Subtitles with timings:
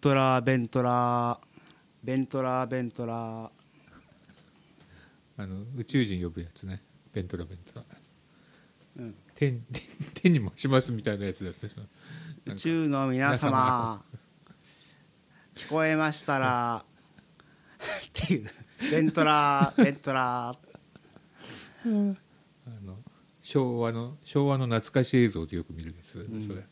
[0.00, 1.38] トラベントラ
[2.02, 3.50] ベントラベントラ
[5.36, 6.82] あの宇宙人呼ぶやつね。
[7.12, 7.84] ベントラベントラ
[8.98, 9.14] うん。
[9.34, 9.82] 天天
[10.22, 11.66] 天にもしますみたいなやつだった
[12.52, 14.02] 宇宙の皆様。
[15.54, 16.84] 聞こえましたら。
[18.24, 18.50] っていう。
[18.90, 20.56] ベントラベントラあ
[21.84, 22.16] の
[23.42, 26.64] 昭和の昭和の懐かしい映像でよく見るやつだよねそれ、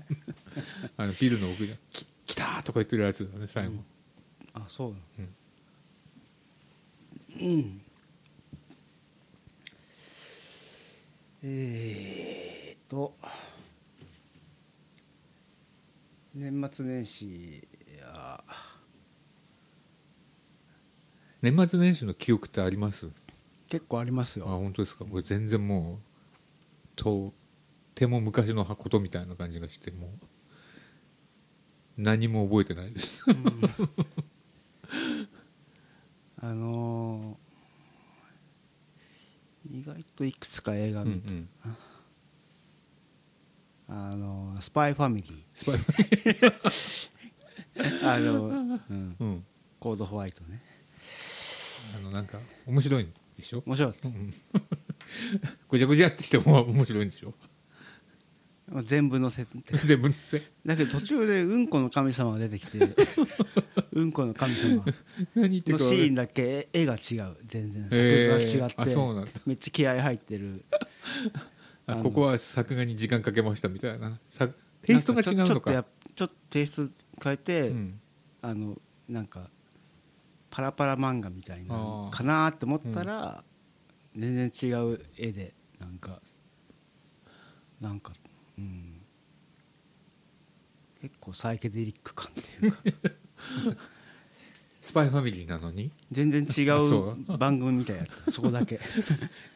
[0.98, 3.74] あのビルの奥で「き来た!」とか言ってるやつだね最後、
[4.54, 5.34] あそううん。
[7.40, 7.80] うん。
[11.42, 13.16] えーっと。
[16.34, 17.66] 年末年始
[17.98, 18.44] や。
[21.42, 23.08] 年末年始の記憶ってあります？
[23.68, 25.04] 結構ありますあよ本当ですか？
[25.10, 25.98] 俺全然もう
[26.94, 27.32] と
[27.94, 30.10] ても昔のことみたいな感じがしてもう
[31.96, 33.22] 何も覚えてないです。
[36.42, 37.50] あのー
[39.72, 41.76] 意外といくつか映画見て、うんうん。
[43.88, 46.60] あのースパイファミリスパイー
[48.14, 48.80] あの、うん、
[49.20, 49.44] うん。
[49.78, 50.62] コードホワイトね。
[51.96, 54.32] あのなんか面白いんでしょ、面白かっうん、
[55.68, 57.32] ぐちゃぐちゃってしても面白いんでしょ？
[57.32, 57.49] た
[58.82, 59.58] 全部載せて。
[59.84, 60.42] 全部のせ。
[60.64, 62.78] だけど途中でうんこの神様が出てきて
[63.92, 64.84] うんこの神様。
[65.36, 67.36] のシーンだけ絵が違う。
[67.46, 67.84] 全然。
[67.84, 69.30] 作へがー違って、あそうなんだ。
[69.44, 70.64] めっちゃ気合入ってる。
[71.86, 74.20] ここは作画に時間かけましたみたいな。
[74.28, 74.48] さ
[74.82, 75.50] テイストが違うのか。
[75.50, 75.84] ちょっとや
[76.14, 78.00] ちょっとテイスト変えて、うん。
[78.42, 79.50] あのなんか
[80.50, 83.44] パラパラ漫画みたいなかなって思ったら、
[84.16, 86.20] 全然違う絵でなんか
[87.80, 88.12] なんか
[88.60, 89.00] うん。
[91.02, 92.78] 結構サイケデリック感っていうか。
[94.82, 95.90] スパイファミリーなのに？
[96.10, 98.80] 全然違う番組みたいやったそこだけ。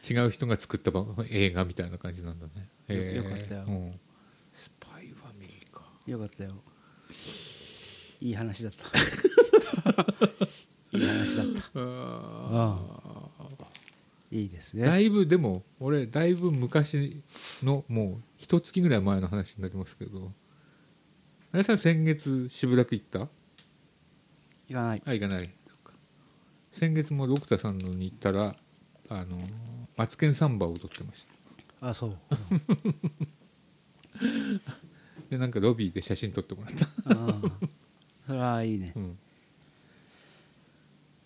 [0.09, 2.47] 違う人が作ったば映画みたいな感じなんだ
[2.87, 3.15] ね。
[3.15, 3.63] よかったよ。
[3.67, 3.99] うん。
[4.53, 5.83] スパイファミリーか。
[6.05, 6.51] よかったよ。
[8.21, 8.85] いい話だった。
[10.97, 11.61] いい話だった。
[11.75, 12.79] あ
[14.41, 17.21] いいですーだねいぶでも俺だいぶ昔
[17.63, 20.31] のもう一月ぐらい前の話になりますけど。
[21.53, 23.29] あれさん先月渋谷区行った？
[24.67, 25.03] いかない。
[25.05, 25.49] あ行かない。
[26.73, 28.53] 先月もドクターさんのに行ったら
[29.07, 29.39] あの
[29.95, 31.25] マツケンサンバを踊ってまし
[31.79, 31.87] た。
[31.89, 32.17] あそう。
[35.29, 37.41] でなんかロビーで写真撮ってもらった、ああ。
[38.27, 38.91] それはいいね。
[38.95, 39.17] うん、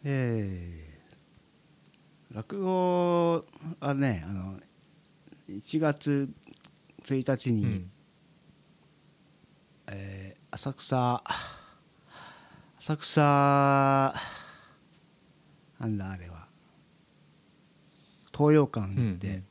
[0.04, 0.89] えー
[2.32, 3.46] 落語
[3.80, 4.60] はねあの
[5.50, 6.30] 1月
[7.04, 7.92] 1日に、うん。
[9.88, 11.24] えー浅草
[12.80, 13.22] 浅草
[15.80, 16.48] なんだあれは。
[18.36, 19.44] 東洋館に行って、うんうん。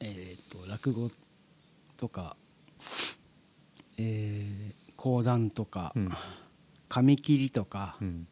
[0.00, 1.10] えー、と落語
[1.96, 2.36] とか、
[3.96, 6.12] えー講談とか、うん。
[6.88, 8.28] 紙切りとか、うん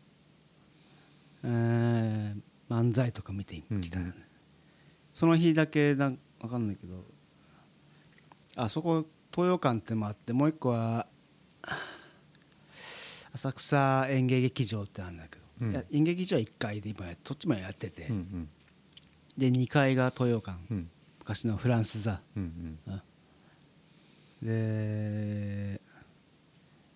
[1.44, 4.14] えー漫才とか見てきた、うんうん。
[5.12, 7.04] その日だけなんわかんないけど
[8.56, 11.06] あそこ東洋館ってもあってもう一個は
[13.34, 15.74] 浅草演芸劇場ってあるんだけど、うん。
[15.92, 18.48] 演芸劇場は1階で今やそっちもやってて、うんうん。
[19.36, 20.90] で2階が東洋館、うん。
[21.18, 22.20] 昔のフランス座。
[22.36, 22.78] うん
[24.42, 25.80] で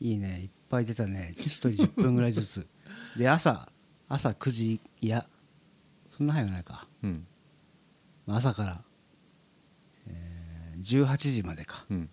[0.01, 0.41] いいね。
[0.43, 1.33] いっぱい出たね。
[1.37, 2.67] 1人10分ぐらいずつ。
[3.17, 3.69] で朝
[4.09, 5.27] 朝9時いや
[6.17, 6.87] そんな早くないか。
[7.03, 7.27] うん。
[8.27, 8.83] まあ朝から、
[10.07, 11.85] えー18時までか。
[11.91, 12.09] うん。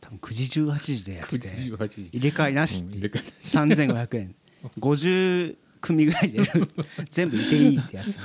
[0.00, 2.08] 多分9時18時でやって9時18時。
[2.12, 2.82] 入れ替えなし。
[2.82, 4.16] うん入れ替えなし。
[4.16, 4.34] 3500円。
[4.78, 6.40] 50組ぐらいで
[7.10, 8.18] 全部入れていいってやつ。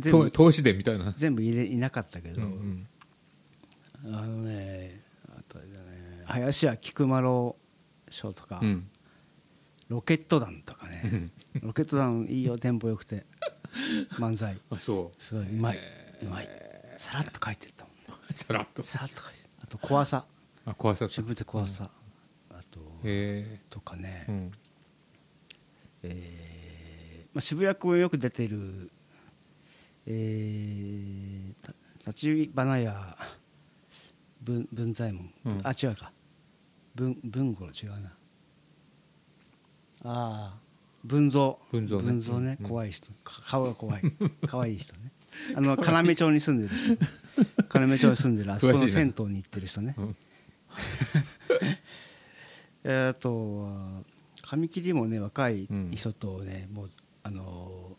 [0.32, 1.12] 投資でみたいな。
[1.16, 2.86] 全部入れいなかったけど、うん
[4.04, 4.14] うん。
[4.14, 5.64] あのねあとね
[6.26, 7.52] 林家菊丸
[8.10, 8.88] 賞とか、うん
[9.88, 11.30] ロケット団とかね。
[11.62, 13.26] ロケット団いいよテンポよくて。
[14.12, 14.58] 漫才。
[14.70, 15.22] あそう。
[15.22, 15.78] すごいうまい。
[16.22, 16.48] うまい。
[16.98, 18.82] さらっと書いてったもんさらっと。
[18.82, 20.24] さらっと書いてあと怖さ。
[20.64, 21.06] あ怖さ。
[21.06, 21.90] 自分で怖さ、
[22.50, 24.52] あとへとかね、えうん。
[26.04, 28.90] えーまあ、渋谷区もよく出てる、
[30.06, 31.72] えー、た
[32.10, 33.16] 立ち花屋
[34.42, 35.60] 文文左衛門、うん。
[35.64, 36.12] あ違うか。
[36.94, 38.12] 文文五郎違うな
[40.04, 40.62] ああ
[41.04, 41.56] 文蔵。
[41.72, 42.12] 文蔵ね。
[42.12, 42.56] ね。
[42.60, 42.68] うん。
[42.68, 43.08] 怖い人。
[43.24, 44.02] か顔が怖い。
[44.46, 45.12] 可愛い人ね。
[45.56, 48.52] あの要町に住んでる人要町に住んでる。
[48.52, 50.16] あそこの 銭湯に行ってる人ね、うん。
[52.84, 54.02] えあとは
[54.42, 56.90] 紙切りもね若い人とね、もう
[57.22, 57.96] あの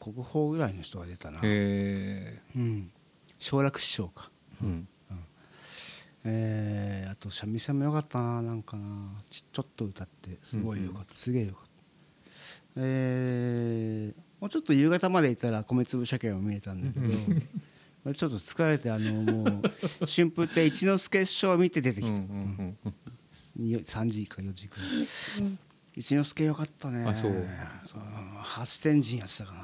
[0.00, 2.92] 国宝ぐらいの人が出たな、へえうん、
[3.38, 4.30] 奨楽師匠か。
[4.62, 4.88] うん
[6.30, 8.84] えーあと三味線もよかったななんかな。
[9.30, 11.70] ちちょっと歌ってすごいよかった、すげえよかった。
[12.76, 17.06] えーもうちょっと夕方までいたら米粒鮭も見えたんだけど
[18.04, 19.62] 俺ちょっと疲れてあのもう
[20.06, 22.94] 春風亭一之輔師匠を見て出てきた、うんうんうん
[23.56, 24.88] に3時か4時くらい、
[25.96, 27.04] 一之輔よかったね。
[27.04, 27.32] あそう。
[27.90, 28.02] そう
[28.44, 29.58] 八天神やってたかな。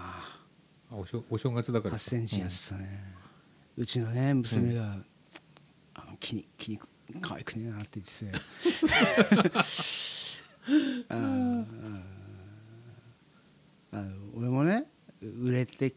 [0.90, 3.14] あおしょお正月だから八天神やってたね、
[3.76, 4.96] うちのね娘が、
[6.24, 6.80] 気に気に
[7.20, 8.32] 可愛くねえなって言ってて。
[11.12, 11.66] あの
[14.34, 14.86] 俺もね
[15.20, 15.92] 売れて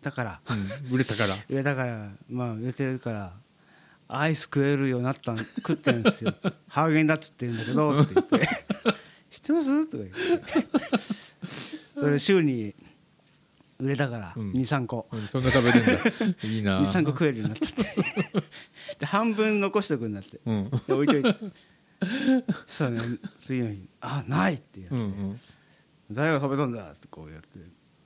[0.00, 0.40] たから。
[0.48, 1.34] うん売れたから。
[1.50, 3.32] 売れたからまあ売れてるから
[4.06, 6.32] アイス食えるようになったん 食ってるんですよ。
[6.68, 8.48] ハーゲンダッツって言うんだけどって言って。
[9.30, 9.86] 知ってます？
[9.88, 10.42] とか言って。
[11.96, 12.72] それ週に
[13.80, 14.52] 売れたからうん。
[14.52, 15.08] 23個。
[15.12, 15.92] うんそんな食べてんだ。
[16.48, 16.80] いいな。
[16.82, 17.84] 23個食えるようになったって。
[19.00, 20.40] で半分残しとくんだって。
[20.44, 20.70] うん。
[20.70, 21.34] で置いといて。
[22.66, 23.00] そうね。
[23.40, 24.94] 次の日「あない!」って言う。
[24.94, 25.40] うんうん
[26.10, 26.90] 誰が食べたんだ？
[26.92, 27.48] ってこうやって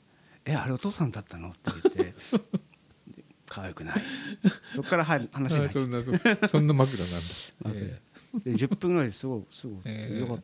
[0.45, 2.15] 「えあれお父さんだったの?」って言って。
[3.17, 4.03] で可愛くない？
[4.75, 5.91] そこから入る話が入ってあそん
[6.43, 7.19] なそんな枕なんだ。
[7.67, 8.01] え
[8.45, 9.81] で10分ぐらいですごいすごい。
[9.85, 10.43] えーよかっ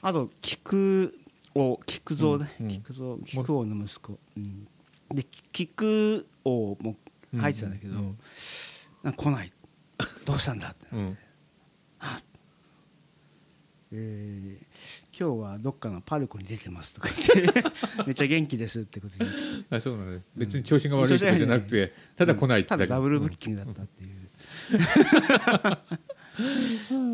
[0.00, 0.08] た。
[0.08, 1.14] あと菊
[1.54, 2.72] 王菊蔵ね、うんうん。
[2.72, 4.68] 菊蔵菊王の息子、うん、
[5.14, 6.96] で菊王も
[7.36, 8.18] 入ってたんだけど、うんうん。
[9.02, 9.52] なんか来ない。
[10.26, 11.18] どうしたんだって、うん。
[13.90, 14.68] えー
[15.18, 17.64] 今日はどっかのパルコに出てますとか言って
[18.06, 19.30] めっちゃ元気ですってこと言っ
[19.64, 24.30] てあそうなんだ別に調子が悪いとかじゃなくてただ来ないってただだけダブルブッキングだったっていう、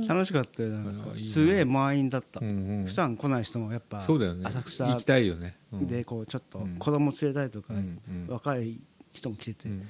[0.07, 1.11] 楽しかったよなんか。
[1.27, 5.57] すげえ満員だった、うんうん普段来ない人もやっぱそうだよね浅草行きたいよね。
[5.73, 5.87] うん。
[5.87, 6.77] でこうちょっとうん。
[6.77, 8.27] 子供連れたりとか、うんうん。
[8.29, 8.81] 若い
[9.13, 9.89] 人も来てて、うん。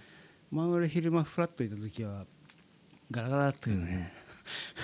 [0.50, 2.24] 前俺昼間フラッといた時は
[3.10, 4.12] ガラガラだったけどね、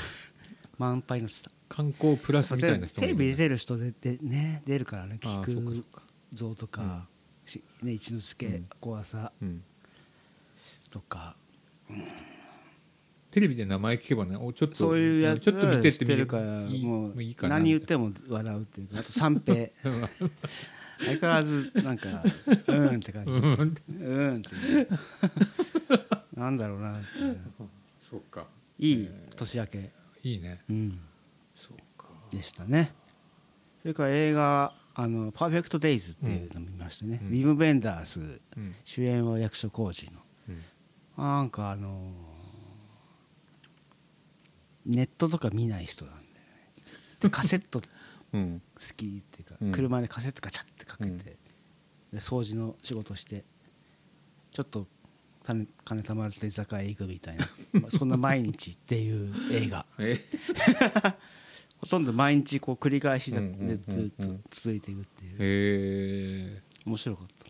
[0.78, 1.50] 満杯になってた。
[1.68, 6.02] 観光プラスみたいな人もいるテレビ出てる人ででね出るからね菊か
[6.36, 7.06] 蔵とか、
[7.46, 8.68] しね、一之輔うん。
[8.80, 9.62] 小朝うん
[10.90, 11.36] とか、
[13.30, 19.68] テレビで名前聞けばねおちょっとそういうやつちょっと見てってみるからもういいかな何言っても笑うっていうかあと三平。
[21.02, 22.22] 相変わらずなんか
[22.66, 23.32] うんって感じ。
[23.38, 23.44] うん。
[23.48, 24.50] うんって
[26.36, 27.40] なんだろうなっていう。
[28.10, 28.46] そうか。
[28.78, 29.90] いい年明け、
[30.22, 30.60] いいね。
[30.68, 31.00] うん、
[31.54, 32.08] そうか。
[32.30, 32.92] でしたね。
[33.80, 37.28] それから映画「あのパーフェクト・デイズ」っていうのを見ましてね、うん。
[37.28, 38.74] ウィム・ベンダースうん。
[38.84, 40.20] 主演は役所広司の。
[40.48, 40.62] うん。
[41.16, 42.29] なんかあのー
[44.86, 46.30] ネットとか見ない人なんだよね。
[47.20, 47.86] で カセット好
[48.32, 48.62] うん
[48.96, 49.72] きっていうか、うん。
[49.72, 51.16] 車でカセットガチャってかけて、うん。
[51.16, 51.34] で
[52.14, 53.44] 掃除の仕事して
[54.52, 54.86] ちょっと
[55.44, 57.48] 金金貯まると居酒屋行くみたいな
[57.80, 59.86] まあ そんな毎日っていう映画。
[59.98, 60.18] え？
[61.80, 63.38] ほとんど毎日こう繰り返しで
[63.88, 66.62] ずっと続いていくっていう。
[66.86, 67.49] 面白かった。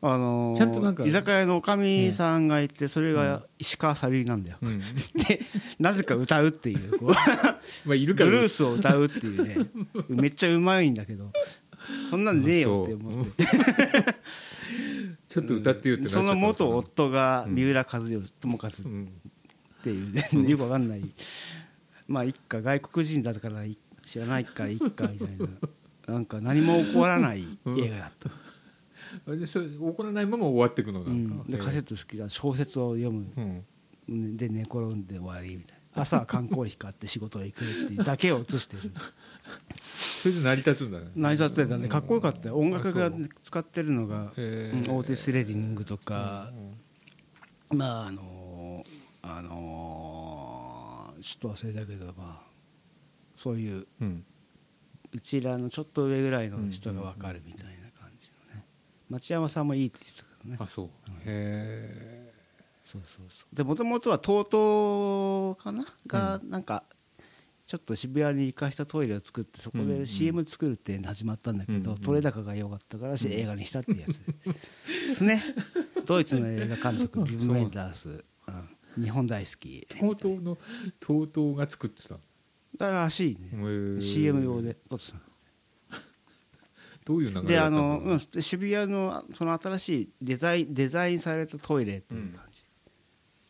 [0.00, 4.78] あのーちゃんとなんか居酒屋のおかみさんがいてそれが石川さゆりなんだよ、うん。
[5.28, 5.40] で
[5.80, 7.08] なぜか歌うっていうこう
[7.88, 9.70] まあいるからブルースを歌うっていうね。
[10.08, 11.32] めっちゃうまいんだけど。
[12.10, 13.44] そんなんねえよって思って。
[15.28, 19.08] ちょっと歌ってよってなっちゃそったの元夫がうん三浦知良友和っうん
[19.82, 21.02] ていうねよくわかんない。
[22.06, 26.14] まあ一家外国人だからい知らないから一家みたいな。
[26.14, 28.30] なんか何も起こらない映画だった、
[29.26, 33.64] でそれ怒らないまま終わっていくのうなんでカセット好きだ小説を読む。
[34.08, 34.36] うん。
[34.36, 38.92] で寝転んで終わりみたいな朝は缶コーヒー買って仕事へ行くっていうだけを映してる。
[39.82, 41.10] それで成り立つんだね。
[41.14, 41.88] 成り立ってたね。
[41.88, 42.56] かっこよかったよ。
[42.56, 43.10] 音楽が
[43.42, 44.92] 使ってるのが、へーう。
[44.92, 46.52] んオーティス・レディングとか、
[47.74, 48.84] まああの
[49.22, 52.42] あのちょっと忘れたけどまあ
[53.34, 54.24] そういううん。
[55.12, 57.70] うちらのちょっと上ぐらいの人が分かるみたいな
[59.08, 60.56] 町山さんもいいって言ってたけどね。
[60.60, 60.88] あそう。
[61.24, 62.32] へ
[62.84, 63.56] そうそうそう。
[63.56, 65.84] でもともとは TOTO かな？
[66.06, 66.84] がなんか
[67.66, 70.06] ちょっと渋谷に行かしたトイレを作ってそこでうんうん。
[70.06, 72.02] CM 作るって始まったんだけど、うんうん。
[72.02, 74.58] 取れ高が良かったからし映画にしたってやつで
[75.04, 75.42] すね。
[76.06, 78.24] ドイツの映画監督ビブ・メンダース、
[78.96, 79.86] うん、日本大好き。
[79.90, 80.56] え TOTO の
[81.00, 82.20] TOTO が作ってたの？
[82.78, 85.18] だらしいね、CM 用で撮ってた
[87.08, 92.62] どういう流れであの、うん、で渋谷のその新しいデザインデザインされたトイレっていう感じ、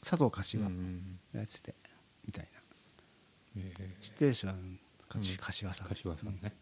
[0.00, 1.74] 佐藤う柏んやってて
[2.24, 2.60] みたいな。
[3.56, 3.96] え。
[4.00, 4.58] 知ってるでしょあの
[5.08, 5.22] かうん。
[5.40, 5.88] 柏さん。
[5.88, 6.54] 柏さんね。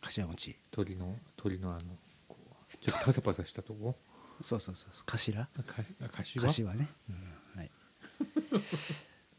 [0.00, 0.56] 柏餅。
[0.72, 1.80] 鳥の鳥のあの
[2.26, 3.94] こうちょっとパサパサしたとこ？
[4.42, 4.90] そうそうそう。
[5.06, 5.44] 頭？
[5.44, 5.48] か
[6.10, 6.42] 柏？
[6.42, 7.60] 柏ね、うん。
[7.60, 7.70] はい。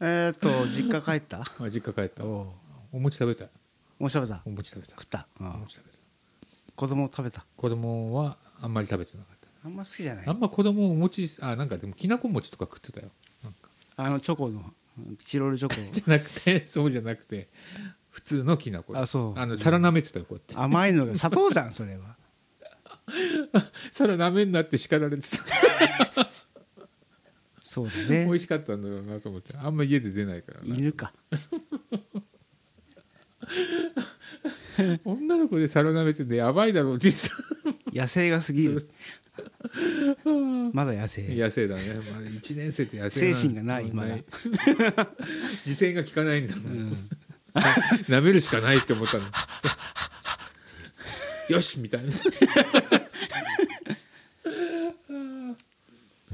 [0.00, 1.40] えっと実家帰った？
[1.40, 2.24] あ実家帰った。
[2.24, 2.96] おう。
[2.96, 3.50] お餅食べた？
[3.98, 4.40] もう食べた。
[4.46, 4.92] お餅食べた。
[4.92, 5.50] 食った、うん。
[5.50, 5.93] お餅食べた
[6.76, 7.44] 子供食べた？
[7.56, 10.24] 子供はあんまり食べてなかっあんま好きじゃない？
[10.24, 13.10] たあんま子供お餅あなんかでもきなこ餅とか食ってたよ。
[13.96, 14.62] あのチョコの
[15.18, 17.48] チロルチョコ じゃなくてそうじゃなくて
[18.10, 18.92] 普通のきなこ。
[18.96, 19.38] あそう。
[19.38, 20.54] あの皿舐めてたよこうやって。
[20.56, 22.16] 甘いのが砂糖じゃんそれは。
[23.92, 25.38] 皿舐めんなって叱られてた。
[27.62, 28.24] そうだね。
[28.26, 29.56] 美味しかったんだろうなと思って。
[29.56, 30.76] あんま家で出ないからな。
[30.76, 31.12] 犬か
[35.04, 37.20] 女の子で皿舐めててやばいだろうって言っ
[37.92, 38.88] て野生が過ぎる。
[40.72, 41.34] まだ野た生。
[41.36, 44.16] 野生だね、まあ、1年生って野生精神がないまだ。
[45.64, 46.96] 自制が効かないんだもん、
[48.08, 49.24] 舐めるしかないって思ったの。
[51.48, 52.12] よしみたいな。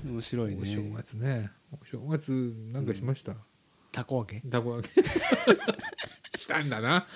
[0.05, 1.51] 面白いお正ね月ね。
[1.73, 3.37] お正月なんかしました、
[3.93, 4.41] たこ揚げ。
[4.49, 4.89] たこ揚げ
[6.50, 7.07] したんだな。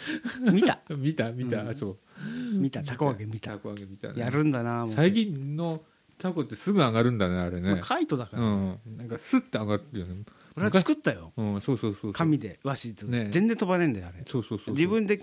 [0.53, 0.81] 見た。
[0.97, 2.59] 見た見た、そう。
[2.59, 2.97] 見たた。
[2.97, 3.53] こ揚げ見た。
[3.53, 4.21] たこ揚げ見たね。
[4.21, 5.85] やるんだな最近の
[6.19, 7.81] タコってすぐ上がるんだねあれね。
[7.83, 8.79] カイトだから、うん。
[8.97, 10.25] なんかスッて上がってるよね。
[10.57, 11.33] 俺は作ったよ。
[11.37, 13.29] うんそうそうそう紙で和紙と、ね。
[13.33, 14.23] 全然飛ばねえんだよあれ。
[14.27, 15.21] そうそうそう自分で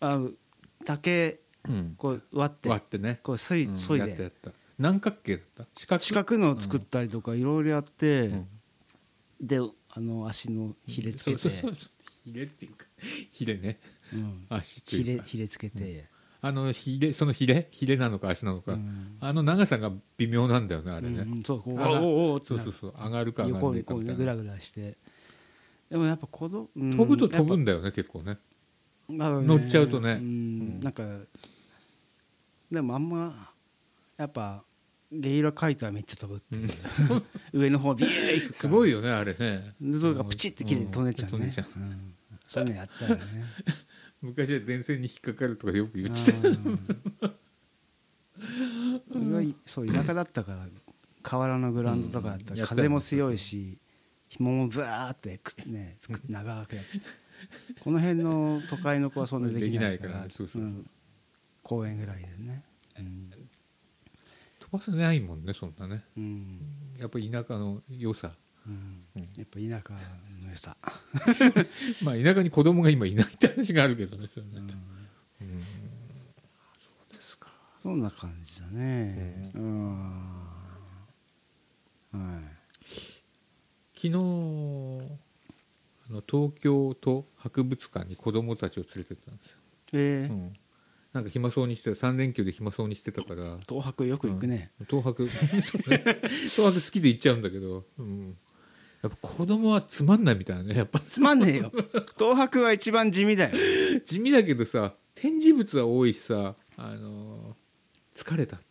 [0.00, 0.30] あの
[0.84, 1.94] 竹うん。
[1.98, 2.68] こう割って。
[2.70, 3.20] 割ってね。
[3.22, 4.08] こうそいうんそいで。
[4.08, 4.52] やったやった。
[4.78, 5.66] 何角形だった？
[5.76, 6.02] 四角。
[6.02, 8.46] 四角のを作ったりとかいろいろやって、うん。
[9.40, 9.58] で
[9.90, 11.38] あの足のひれつけて。
[11.38, 12.86] そうそうそうそうヒレっていうか
[13.30, 13.78] ヒレね。
[14.12, 14.46] うん。
[14.48, 15.10] 足というか。
[15.10, 16.08] ひれひれつけて、
[16.40, 19.16] あのヒレそのヒレヒレなのか足なのか、うん。
[19.20, 21.72] あの長さが微妙なんだよねあれね、うんうんそうこ
[22.42, 22.94] うそうそうそう。
[22.96, 24.32] 上がるか上がら横ないにこうねぐかみたいな。
[24.32, 24.96] らぐらして。
[25.90, 28.38] でもやっぱ子供、うん飛ぶと飛ぶんだよね結構ね。
[29.08, 30.18] 乗っちゃうとね。
[30.20, 31.02] うんなんか
[32.70, 33.54] でもあんま
[34.18, 34.62] やっぱ
[35.10, 36.68] ゲイラカイトはめっちゃ飛ぶっていう、
[37.52, 39.74] 上の方ビュー行くすごいよねあれね。
[39.80, 42.14] でどうかプチって切れて飛んでっちゃうね、ううん。
[42.46, 43.22] そういうのやったよね。
[44.20, 46.38] 昔は電線に引っかかるとかよく言ってた。
[49.14, 50.66] 俺はそう田舎だったから
[51.22, 53.78] 河原のグラウンドとかだったら風も強いし
[54.28, 56.90] 紐もブワーってくね作って長くやって。
[57.80, 60.26] この辺の都会の子はそんなできないから。
[61.62, 62.64] 公園ぐらいでね。
[62.98, 63.30] うん
[64.70, 66.04] 飛ばせないもんねそんなね。
[66.16, 66.60] うん。
[66.98, 68.32] やっぱり田舎の良さ。
[68.66, 69.04] うん。
[69.16, 69.22] うん。
[69.34, 69.94] やっぱ田舎
[70.44, 70.76] の良さ。
[72.04, 74.52] まあ田舎に子供が今いないって話があるけどねそれね。
[74.56, 74.68] うん。
[76.76, 77.50] そうですか。
[77.82, 79.50] そんな感じだね。
[79.54, 80.28] うん。
[82.12, 82.58] はい。
[83.94, 84.14] 昨日
[86.10, 89.56] あの東京都博物館に子供たちを連れてったんですよ、
[89.92, 90.30] えー。
[90.30, 90.54] うん、
[91.12, 93.58] なんか暇そうにして3連休で暇そうにしてたから。
[93.68, 94.72] 東博よく行くね。
[94.88, 95.28] 東博。
[95.28, 96.02] そうね
[96.48, 98.36] 東博好きで行っちゃうんだけど、うん、
[99.02, 101.00] やっぱ子供はつまんないみたいなねやっぱ。
[101.00, 101.72] つまんねえよ。
[102.18, 103.56] 東博が一番地味だよ。
[104.04, 107.68] 地味だけどさ展示物は多いしさあのー
[108.18, 108.66] 疲れたって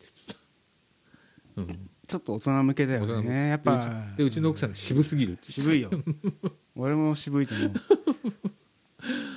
[1.55, 3.47] 言ってた、うん、ちょっと大人向けだよね。
[3.49, 3.77] やっぱ。
[3.77, 5.89] でうちでうちの奥さんが渋すぎるって言って渋いよ。
[6.75, 7.71] 俺も渋いと思う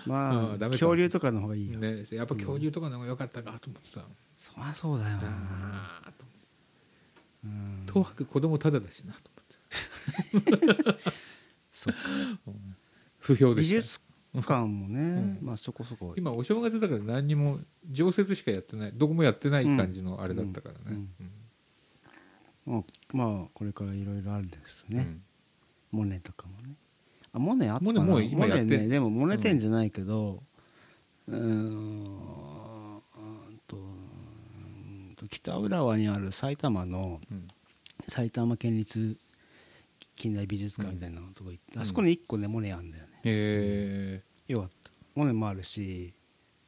[0.07, 4.05] まあ恐竜とかの方がいいよ、ねやっぱ恐竜とかの方が良かったかと思ってさ、
[4.37, 6.49] そりゃそうだよ、ああと思って。
[7.45, 9.31] うん、東博子供ただだしなと
[10.33, 11.02] 思って。
[11.73, 12.00] そっか。
[13.19, 13.75] 不評でした。
[13.75, 14.00] 美術
[14.35, 15.38] 館もね、ん。
[15.43, 16.14] まあそこそこ。
[16.17, 21.02] 今お正月だから何にも常設しかやってないどこもやってない感じのあれだったからね、
[22.67, 22.75] うん。
[22.75, 22.85] うん。
[23.12, 25.21] まあまあこれからいろいろあるんですよね、
[25.93, 25.99] うん。
[25.99, 26.75] モネとかもね
[27.32, 28.00] あモネあったかな？
[28.00, 28.68] モネもう今やってん？
[28.68, 30.42] モネねでもモネ店じゃないけど
[31.28, 31.40] うーん。
[31.40, 33.02] うん
[33.66, 37.49] とうんと北浦和にある埼玉のうん。
[38.08, 39.16] 埼玉県立
[40.16, 41.82] 近代美術館みたいなとこ行って、うん。
[41.82, 44.90] あそこに1個ねモネあるんだよね、へよかった。
[45.14, 46.12] モネもあるし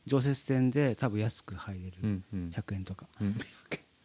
[0.06, 2.50] 常設店で多分安く入れる、えうんうん。
[2.54, 3.36] 100円とか、うん。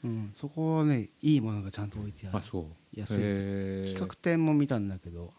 [0.04, 2.38] うん、そこはねいいものがちゃんと置いてある。
[2.38, 2.66] う。
[2.94, 5.34] 安い企画展も見たんだけど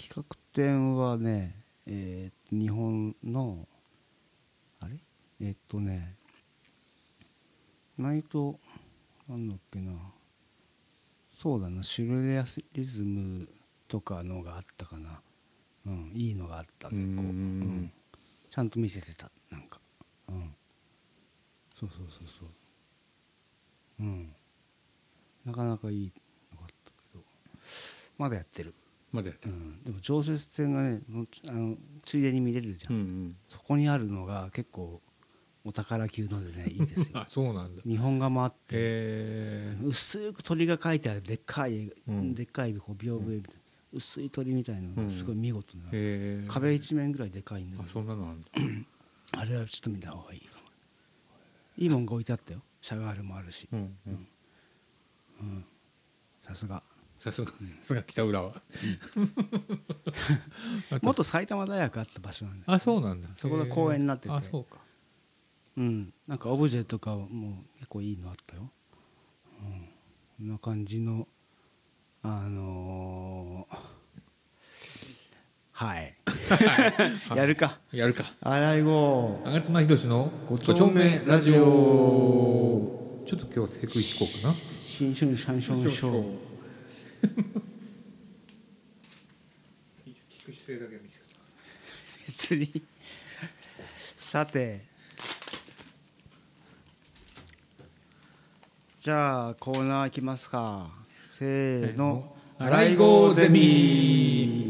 [0.00, 3.68] 企画展はね、えー日本の
[4.80, 4.96] あれ？
[5.40, 6.14] えーっとね
[7.98, 8.56] ナイト
[9.28, 9.92] なんだっけな。
[11.30, 13.48] そうだなシュレアリズム
[13.86, 15.20] とかのがあったかな、
[15.86, 17.08] うん、いいのがあった結構、うん。
[17.08, 17.92] うん。
[18.50, 19.78] ちゃんと見せてたなんか。
[20.28, 20.54] うん。
[21.78, 22.48] そうそうそうそう。
[24.00, 24.32] うん。
[25.44, 26.12] なかなかいい
[26.52, 27.24] のがあったけど。
[28.16, 28.74] まだやってる
[29.18, 29.48] まだやって。
[29.48, 33.36] るうん、でも常設展がねのあのついでに見れるじゃん、うんうん。
[33.48, 35.00] そこにあるのが結構
[35.64, 37.18] お宝級のでね いいですよ。
[37.18, 37.82] あそうなんだ。
[37.82, 38.56] 日本画もあって。
[38.70, 39.76] え。
[39.80, 42.34] ー薄く鳥が描いてあるでっかい、うん。
[42.34, 43.60] でっかいこう屏風絵みたいな、
[43.92, 46.44] 薄い鳥みたいなのがすごい見事な、え。
[46.46, 48.42] ー壁一面ぐらいでかいんだあけどそんなのあるん。
[48.42, 48.48] だ
[49.32, 50.40] あれはちょっと見た方がいい。
[50.40, 50.68] かも
[51.76, 52.62] いいもんが置いてあったよ。
[52.80, 53.68] シャガールもあるし。
[53.72, 53.98] うん。
[54.06, 55.64] うん。
[56.46, 56.82] さすが
[57.18, 58.62] さすが北浦和。
[61.02, 63.28] 元埼玉大学あった場所なんだよあそうなんだ。
[63.36, 64.34] そこが公園になってて。
[64.34, 64.78] あそうか。
[65.76, 66.14] うん。
[66.26, 68.70] なんかオブジェとかも結構いいのあったよ、
[69.60, 69.88] うん、
[70.38, 71.28] こんな感じの
[72.22, 73.98] あのー
[75.78, 76.12] はい。
[77.36, 77.78] やるか。
[77.92, 78.24] やるか。
[78.40, 81.54] 洗い後吾妻宏のごご丁目ラジオ。
[83.24, 84.54] ちょっと今日はテクイチこうかな。
[84.84, 86.02] 新春三章シ
[92.26, 92.82] 別に
[94.16, 94.80] さて
[98.98, 100.90] じゃあコーナーいきますか。
[101.28, 102.36] せーの。
[102.58, 104.68] 洗い子ゼミ。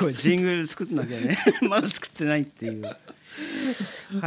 [0.00, 1.38] これジングル作んなきゃね。
[1.68, 2.82] まだ作ってないっていう。
[2.82, 2.90] は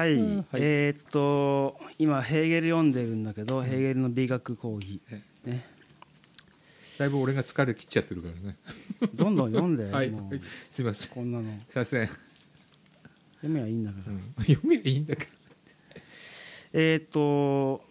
[0.08, 0.12] い、
[0.54, 5.01] えーっと今ヘーゲル読んでるんだけど、ヘーゲルの美学講義。
[5.44, 5.76] ね
[6.98, 8.58] だいぶ俺が疲れ切っちゃってるからね。
[9.13, 10.12] どんどん読んで、 はい。
[10.72, 11.10] すいません。
[11.10, 11.44] こんなの。
[11.68, 15.32] すいません、読めばいいんだから、うん、読みはいいんだけど
[16.74, 17.82] えーっと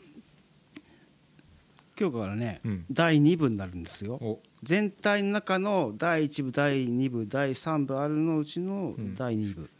[1.98, 2.84] 今日からね、うん。
[2.90, 4.14] 第2部になるんですよ。
[4.16, 4.40] お。
[4.62, 9.14] 全体の中の第1部第2部第3部あるのうちのん。
[9.16, 9.70] 第2部、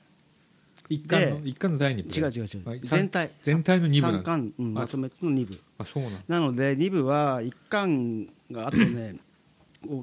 [0.89, 2.09] 一巻ので一巻の第二部。
[2.09, 2.81] 違う違う違う、はい。
[2.81, 5.61] 全体全体の二部なん3だ巻、うんあまとめての2部。
[5.79, 9.17] あそうななので2部は1巻があとね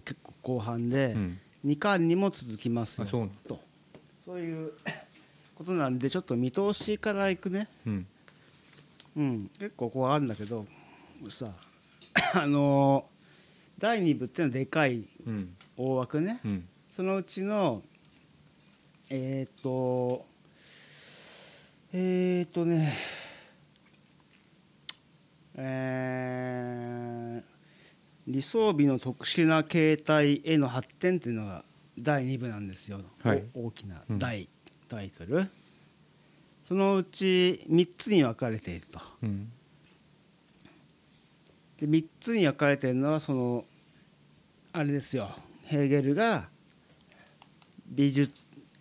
[0.06, 1.40] 結構後半で、うん。
[1.66, 3.08] 2巻にも続きますよ。
[3.14, 3.34] うなんだ。
[3.48, 3.60] と。
[4.26, 4.74] そういう
[5.56, 7.68] ことなんでちょっと見通しからいくね。
[7.86, 8.08] うん。
[9.16, 10.66] うん、結構こうあるんだけど
[11.30, 11.52] さ
[12.34, 13.14] あのー
[13.80, 15.56] 第2部っていうのはでかいうん。
[15.78, 16.68] 大枠ね、うん。
[16.90, 17.82] そのうちの
[19.10, 20.26] えっ、と
[21.92, 22.94] えっ、とね
[25.56, 27.13] えー
[28.28, 31.64] 理想美の特殊な形態への発展っていうのが
[32.00, 33.44] 第2部なんですよ、はい。
[33.54, 34.20] お大きなうん。
[34.20, 34.48] 大、
[34.88, 35.48] タイトル。
[36.66, 39.00] そのうち3つに分かれていると。
[39.22, 39.52] うん。
[41.80, 43.66] で3つに分かれているのはその
[44.72, 45.30] あれですよ。
[45.66, 46.48] ヘーゲルが
[47.88, 48.34] 美術,、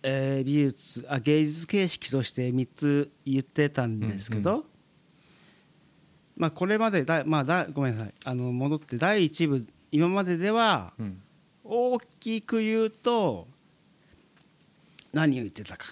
[0.03, 4.63] えー美術あ芸術形式として3つ言ってたんですけど、うん
[6.35, 8.13] まあ、これまでだ、まあ、だごめんなさい。
[8.23, 11.21] あの戻って第1部今までではうん。
[11.65, 13.47] 大きく言うと
[15.13, 15.85] 何を言ってたか。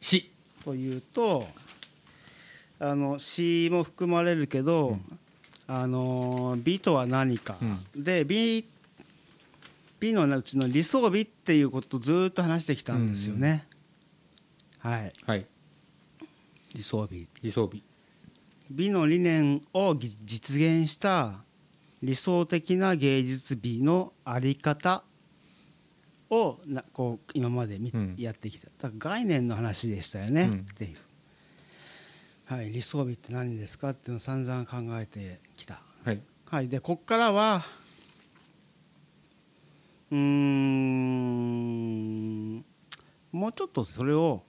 [0.00, 0.30] し。
[0.64, 1.46] というと
[2.78, 4.98] あの詩も含まれるけど、
[5.66, 7.56] あの美とは何か、
[7.94, 8.64] で美
[9.98, 13.66] 美のうちの理想美っていうことをずっと話してきたんですよね、
[14.78, 15.12] はい。
[15.24, 15.46] はい。
[16.74, 17.26] 理想美。
[17.42, 17.82] 理想美
[18.70, 21.34] 美の理念をぎ実現した
[22.02, 25.02] 理想的な芸術美のあり方
[26.30, 28.14] をなこう今までみ、うん。
[28.18, 28.66] やってきた。
[28.66, 30.66] だから概念の話でしたよね、うん。
[30.70, 30.96] っていう、
[32.46, 36.20] はい、理想美って何ですかっていうのを散々考えてきた、はい。
[36.50, 37.64] はい、でこっからは
[40.10, 41.36] うーん
[43.32, 44.42] もうちょっとそれを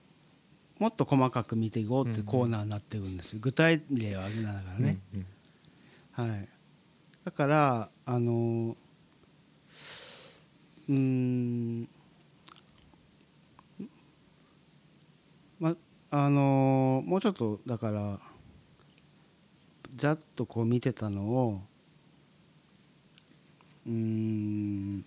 [0.78, 5.26] もっと細かく見ていこうっていうコーナーになってるんです、具体例を挙げながらね、うん
[6.12, 6.48] はい、
[7.24, 8.76] だからあの
[10.88, 11.88] うーん。
[15.60, 15.76] ま
[16.10, 18.18] あのもうちょっとだから
[19.96, 21.60] ざっとこう見てたのを
[23.86, 25.04] うーん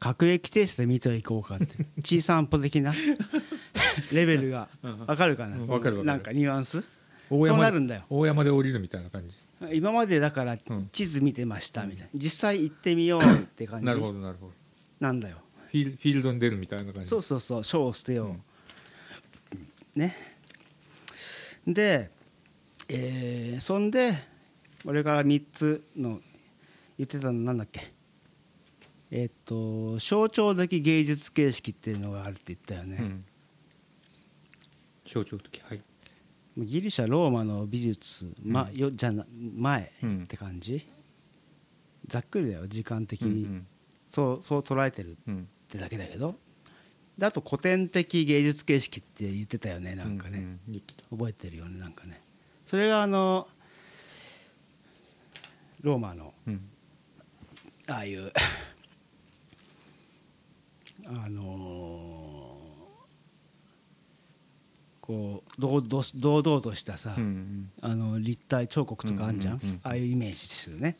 [0.00, 1.66] 各駅停車で見ていこうかって。
[2.02, 2.92] 小散歩的な
[4.12, 4.68] レベルが
[5.06, 6.04] わかるかな、かるわかる。
[6.04, 6.82] なんかニュアンス？
[7.30, 8.04] 大山そうなるんだよ。
[8.10, 9.36] 大山で降りるみたいな感じ。
[9.72, 10.88] 今までだからうん。
[10.92, 13.86] 地図見てましたみたいな、実際行ってみようって感じ。
[13.86, 14.52] なるほどなるほど。
[15.00, 15.38] なんだよ。
[15.70, 17.08] フィールドに出るみたいな感じ。
[17.08, 17.64] そうそうそう。
[17.64, 18.36] 書を捨てよ
[19.96, 20.16] う、ね。
[21.66, 22.10] で、
[22.88, 24.18] えーそんで
[24.84, 26.20] 俺から3つの
[26.98, 27.92] 言ってたのなんだっけ？
[29.10, 33.24] えっと象徴的芸術形式っていうのがあるって言ったよね、うん
[35.06, 35.60] 象徴的。
[35.62, 35.82] はい。
[36.56, 39.24] ギリシャローマの美術、まよじゃな
[39.56, 40.86] 前うんって感じ、
[42.06, 43.66] ざっくりだよ時間的うんうん。
[44.08, 46.36] そうそう捉えてるうんってだけだけど。
[47.16, 50.60] であと古典的芸術形式って言ってたよねなんかね、ううん。
[50.68, 51.04] 言ってた。
[51.10, 52.20] 覚えてるよねなんかね。
[52.66, 53.48] それがあの
[55.80, 56.68] ローマのうん。
[57.88, 58.30] ああいう
[61.06, 61.42] あの
[65.00, 70.96] こう堂々堂々としたさ、うんあの立体彫刻とかあんじゃん,、うんうんうんああいうイメージですよね。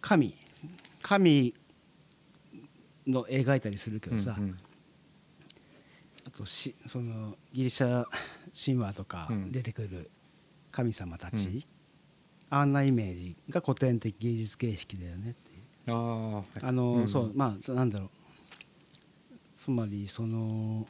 [0.00, 0.34] 神。
[1.02, 1.54] 神
[3.06, 4.58] の描いたりするけどさ、うん
[6.26, 8.04] あとしそのギリシャ
[8.64, 9.52] 神話とかうん。
[9.52, 10.10] 出てくる
[10.70, 11.64] 神様たち、うん。
[12.50, 15.92] あんなイメージが古典的芸術形式だよねっていう。
[15.92, 16.44] ああはい。
[16.62, 17.08] あの、うん。
[17.08, 18.10] そうまあなんだろう。
[19.56, 20.86] つまりその、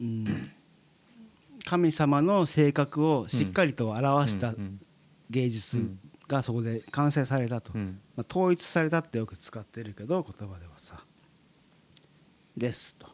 [0.00, 0.50] うん、
[1.64, 4.80] 神様の性格をしっかりと表したうん。
[5.28, 5.82] 芸術
[6.28, 7.98] がそこで完成されたと、うん。
[8.16, 11.00] まあ、統一されたってよく使ってるけど言葉ではさ。
[12.56, 13.08] ですと。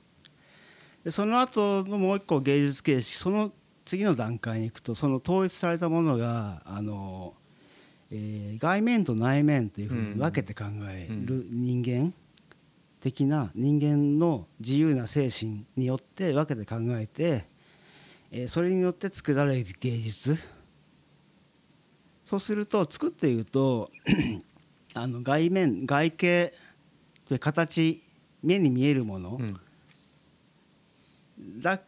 [1.05, 3.53] でその後のもう一個芸術形式その
[3.85, 7.35] 次の段階に行くとその統一されたものがあの、
[8.11, 12.15] えー外面と内面というふうに分けて考える人間
[13.03, 17.45] 的な人間の自由な精神によって分けて考えて、
[18.31, 20.39] えーそれによって作られる芸術。
[22.25, 23.91] そうすると作っていくと
[24.95, 26.55] あの外面外形
[27.29, 28.03] という形
[28.43, 29.61] 目に見えるものうん。
[31.61, 31.81] だ、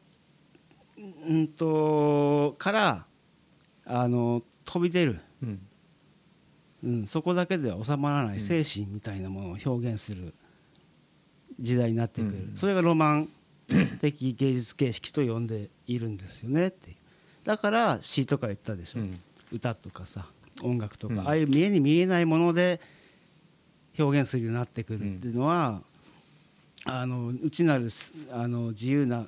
[0.98, 3.07] うん、とから
[3.87, 5.66] あの飛び出る、うん。
[6.83, 8.37] うん、そこだけでは収まらなうん。
[8.37, 10.35] い精神みたいなものを表現する
[11.61, 12.57] 時代になってくる、うん。
[12.57, 13.29] それがロマン
[14.01, 16.97] 的芸術形式と呼んでいるんですよねって。
[17.45, 19.14] だから詩とか言ったでしょ、うん。
[19.53, 20.27] 歌とかさ
[20.62, 21.21] 音楽とか、うん。
[21.21, 22.81] ああいう見えに見えないもので
[23.99, 25.83] 表現するようになってくるっていうのは、
[26.85, 29.27] あの内なるすあの自由な、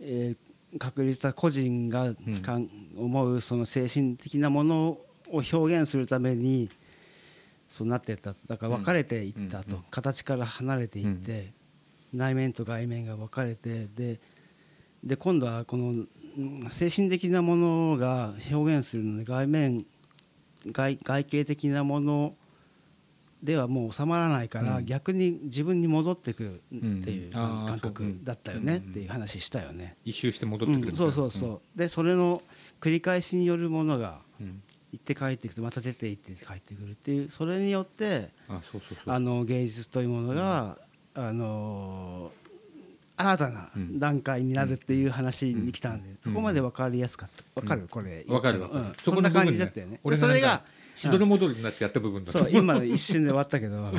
[0.00, 6.68] えー確立した個人がかん、思うその精神的なものを表現するために
[7.70, 8.34] そうなってた。
[8.48, 11.52] だから分かれていったと、うん形から離れていって、
[12.12, 14.20] 内面と外面が分かれてで
[15.04, 16.06] で今度はこのうん
[16.68, 19.84] 精神的なものが表現するので外面
[20.66, 22.34] 外外形的なもの
[23.42, 24.84] ではもう収まらないから、うん。
[24.84, 28.78] 逆に自分に戻ってくるっていう感覚だったよね。
[28.78, 29.96] っていう話したよね。
[30.04, 32.42] 一周して戻ってくるそうそうそう、でそれの
[32.80, 38.30] 繰り返しによるものがうん行って帰ってきてまた出て行って帰ってくるっていうそれによって
[39.06, 40.78] あの芸術というものが、
[41.14, 42.32] あの
[43.16, 43.98] 新たなうん。
[43.98, 46.18] 段階になるっていう話に来たんで、うん。
[46.24, 47.60] そこまで分かりやすかった。
[47.60, 48.24] 分かる、うんこれ。
[48.26, 48.84] わかるわかる。
[48.84, 50.00] うん、そんな感じだったよね。
[50.02, 50.62] それが
[50.94, 53.92] しどろもどろになってやった部分だとそう今の一瞬で終わったけど ま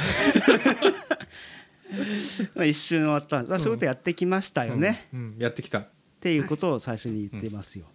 [2.58, 2.66] あ。
[2.66, 3.46] 一瞬終わった。
[3.60, 5.20] そういうことやってきましたよね、うん。
[5.20, 5.38] うん。
[5.38, 5.80] やってきた。
[5.80, 5.88] っ
[6.20, 7.86] ていうことを最初に言ってますよ。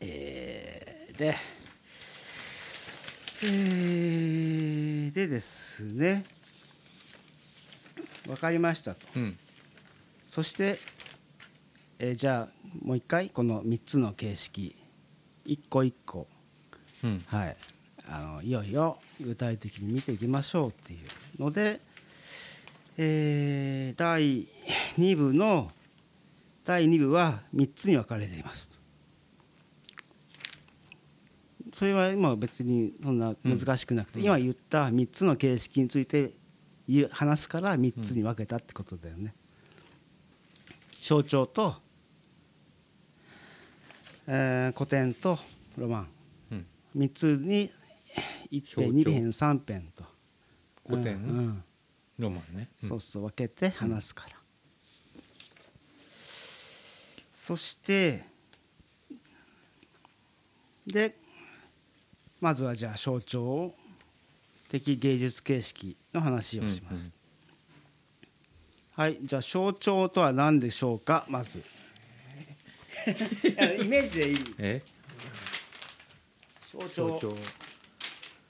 [0.00, 1.34] えーで、
[3.42, 6.24] えーでですね
[8.26, 9.06] 分かりましたと。
[9.16, 9.36] うん。
[10.28, 10.78] そして、
[11.98, 14.76] えーじゃあもう一回この3つの形式
[15.44, 16.26] 一個一個。
[17.04, 17.24] うん。
[17.28, 17.56] はい。
[18.10, 20.96] あのいよいよ具体的に見ていきましょうってい
[21.38, 21.80] うので、
[22.98, 24.46] えー第
[24.98, 25.70] 2部の
[26.64, 28.70] 第2部は3つに分かれています
[31.78, 34.24] それは今別にそんな難しくなくて、うん。
[34.24, 36.32] 今言った3つの形式について
[37.10, 39.32] 話すから3つに分けたってことだよね、
[41.00, 41.76] 象徴と、
[44.26, 45.38] えー古典と
[45.76, 46.08] ロマン。
[46.50, 46.66] うん。
[46.96, 47.70] 3つに
[48.50, 48.82] 1象徴。
[48.82, 50.04] 編2編3編と。
[50.84, 51.14] 古典？
[51.14, 51.64] うんうん。
[52.18, 52.68] ロマンね。
[52.82, 52.88] うん。
[52.88, 54.36] そうそう分けて話すから、
[57.30, 58.24] そして
[60.86, 61.14] で
[62.40, 63.72] まずはじゃあ象徴
[64.70, 67.12] 的芸術形式の話をします、うんうん
[68.98, 71.24] はいじゃあ象徴とは何でしょうか？
[71.28, 71.60] まず。
[73.80, 74.54] イメージでいい。
[74.58, 74.82] え？
[76.72, 77.08] 象徴。
[77.10, 77.36] 象徴。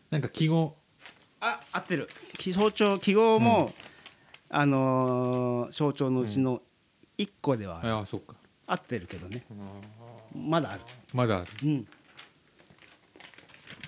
[0.09, 0.74] なんか記号。
[1.40, 2.09] あ合ってる。
[2.38, 3.74] 記象徴記号も、
[4.48, 6.62] あのー象徴のうちの
[7.18, 8.35] 1個ではある、ああそっか。
[8.66, 9.44] 合ってるけどね。
[10.35, 10.81] まだある。
[11.12, 11.51] まだある。
[11.62, 11.87] うん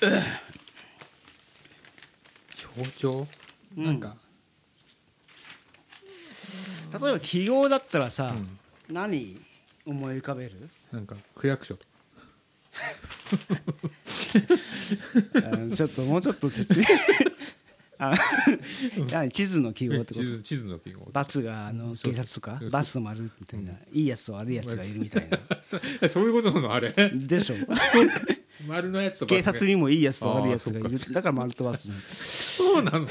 [0.01, 0.11] 象
[2.97, 3.27] 徴？
[3.77, 3.85] うん。
[3.85, 4.17] なんか。
[6.93, 8.35] 例えば記号だったらさ、
[8.91, 9.39] 何
[9.87, 10.53] 思い浮かべる？
[10.91, 11.91] なんか区役所とか。
[15.77, 16.85] ちょっともうちょっと説明
[19.31, 20.21] 地図の記号ってこと？
[20.21, 21.09] 地図地図の記号。
[21.13, 25.39] バツがあの警察とかバスと丸みたいな、いいやつと悪いやつがいるみたいな。
[25.61, 26.93] そそういうことなのあれ？
[27.15, 27.57] でしょ。
[28.67, 30.99] 丸のやつと警察ににもいいやつと悪いやつがいる。
[31.13, 33.09] だから丸とバツそうなの？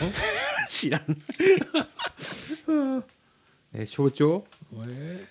[0.69, 1.03] 知らん。
[3.73, 4.45] え象徴？
[4.87, 5.27] え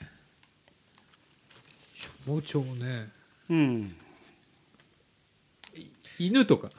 [2.24, 3.08] ー、象徴ね。
[3.50, 3.96] うん。
[6.18, 6.70] 犬とか？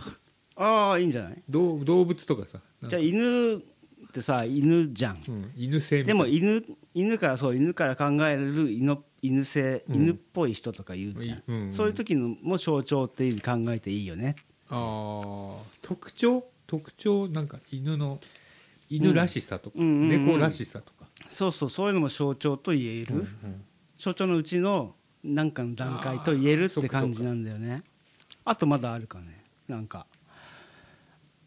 [0.56, 1.42] ああいいんじゃない？
[1.50, 3.60] 動動物とかさじゃあ犬っ
[4.14, 5.22] てさ犬じゃん。
[5.28, 6.64] うん、犬性でも犬
[6.94, 9.96] 犬からそう犬から考える犬犬性、うん。
[9.96, 11.62] 犬っぽい人とか言うじゃん、うん。
[11.64, 11.74] うん。
[11.74, 14.36] そういう時のも象徴っていうふうに考えていいよね。
[14.70, 15.56] あー。
[15.82, 16.46] 特徴？
[16.68, 18.20] 特徴なんか犬の
[18.90, 19.88] 犬らしさとか、うん。
[19.88, 20.26] うんうんうん。
[20.26, 23.64] 猫らしさとか、そうそうそういうのも象徴と言える、うん
[23.98, 27.84] 象徴のうちの何かの段階と言えるって感じなんだよね。
[28.46, 29.44] あとまだあるかね。
[29.68, 30.08] なんか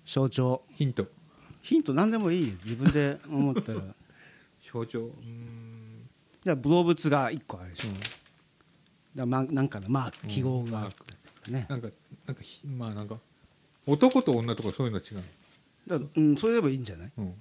[0.05, 0.63] 象徴。
[0.75, 1.07] ヒント
[1.63, 3.81] ヒント何でもいいよ自分で思ったら。
[4.63, 5.11] 象徴。
[6.45, 7.91] じゃあ動物が1個あるでしょ、
[9.15, 10.91] だなんかのマーク記号が
[11.49, 11.89] ね、なんか
[12.27, 13.19] なんかひまあなんか
[13.87, 15.23] 男と女とかそういうのは違う、
[15.87, 17.35] だうん、それでもいいんじゃない、うん。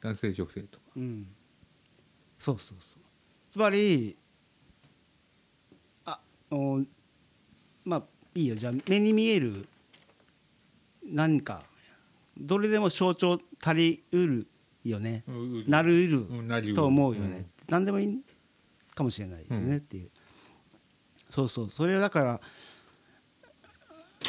[0.00, 0.84] 男性女性とか。
[0.96, 1.26] うん、
[2.38, 3.02] そうそうそう。
[3.50, 4.16] つまり
[6.04, 6.82] あお
[7.84, 8.02] まあ
[8.34, 8.56] いいよ。
[8.56, 9.66] じゃあ目に見える
[11.04, 11.62] 何か
[12.38, 14.46] どれでも象徴足りうる
[14.84, 15.64] よね、うん。
[15.68, 16.74] なるうる。
[16.74, 18.18] と思うよね、何でもいい
[18.94, 19.46] かもしれない。
[19.48, 20.10] よねっていう、
[21.30, 21.70] そうそう。
[21.70, 22.40] それはだから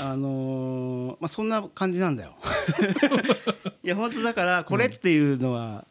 [0.02, 2.36] あのーまあそんな感じなんだよ。
[3.84, 5.86] いや本当だからこれっていうのは、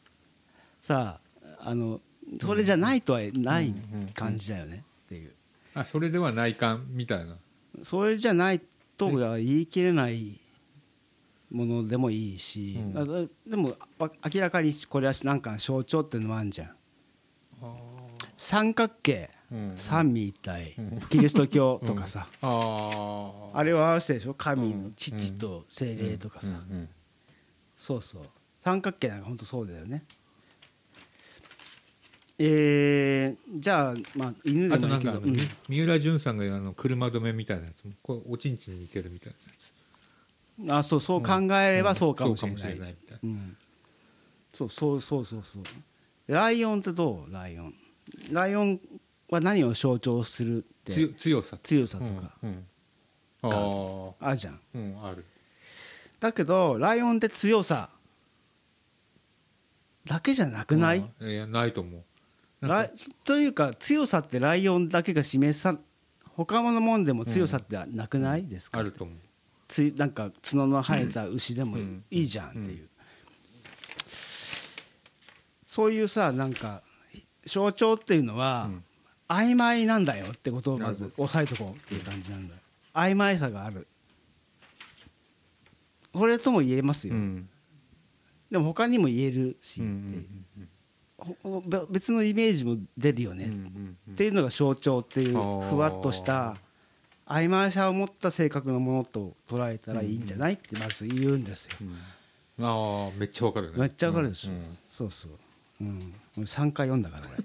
[0.83, 1.21] さ
[1.59, 2.01] あの
[2.41, 3.75] それじゃないとはない
[4.15, 4.85] 感じだよね。
[5.07, 5.33] っていう
[5.75, 7.37] あそれでは内観みたいな。
[7.83, 8.61] それじゃない
[8.97, 10.41] とは言い切れない
[11.51, 13.31] ものでもいいし、うん。
[13.47, 16.71] でもわ明らかにこれはなんかの象徴っていうのもあるじゃん。
[18.37, 19.31] 三角形。
[19.51, 19.73] うん。
[19.77, 20.75] 三位一体。
[20.79, 21.01] うん。
[21.09, 23.57] キリスト教とかさ、あー。
[23.57, 24.35] あれを表してでしょ？
[24.35, 26.77] 神の父と精霊とかさ、うん。
[26.77, 26.89] うん。
[27.77, 28.23] そうそう。
[28.63, 30.05] 三角形なんか本当そうだよね。
[32.41, 35.21] えー、じゃあまあ犬であとないいけど
[35.69, 37.95] 三浦淳さんがあの車止めみたいなやつも。
[38.01, 39.39] こうおちんちんに似てるみたいな
[40.71, 43.57] あそうそう考えればそうかもしれない,、そうん、
[44.53, 45.63] そうそうそうそうそう。
[46.27, 47.33] ライオンってどう？
[47.33, 47.75] ライオン。
[48.33, 48.81] ライオン
[49.31, 50.93] は何を象徴するって？
[50.93, 51.59] 強強さ。
[51.63, 52.33] 強さとか。
[52.43, 52.67] うんうん。
[53.43, 54.15] あー。
[54.21, 54.61] あるじゃん。
[54.75, 55.25] うんある。
[56.19, 57.91] だけどライオンって強さ
[60.05, 61.31] だけじゃなくない、うん。
[61.31, 62.03] いやないと思う。
[62.67, 62.93] ライ
[63.23, 65.77] というか強さってライオンだけが示さ
[66.35, 68.47] 他のもんでも強さってなくない？
[68.49, 69.17] ですか、あると思う
[69.69, 72.05] ついなんか角の生えた牛でもうん。
[72.11, 72.89] いいじゃんっていう、
[75.67, 76.83] そういうさなんか
[77.45, 78.85] 象徴っていうのは、うん。
[79.29, 82.61] 曖昧なんだよってことをまず押さえとこうっていう感じなんだよ。
[82.95, 83.87] 曖昧さがある。
[86.15, 87.47] これとも言えますよ、うん。
[88.51, 89.83] でも他にも言えるし、
[91.91, 93.51] 別のイメージも出るよね、
[94.13, 96.57] っていうのが象徴っていうふわっとした
[97.29, 101.77] 曖昧さを持った性格のものと捉えたらいいんじゃないってまず言うんですよ、
[102.59, 102.65] うん。
[102.65, 103.75] ああめっちゃわかるね。
[103.77, 104.79] めっちゃわかるでしょ、うん。
[104.91, 105.33] そうそう、
[105.83, 107.39] うん、俺3回読んだから俺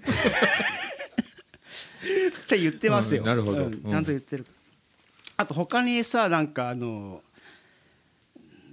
[2.28, 3.64] って言ってますよ、うんなるほど。
[3.64, 3.82] うん。
[3.82, 4.46] ちゃんと言ってる、
[5.36, 7.22] あと他にさなんかあの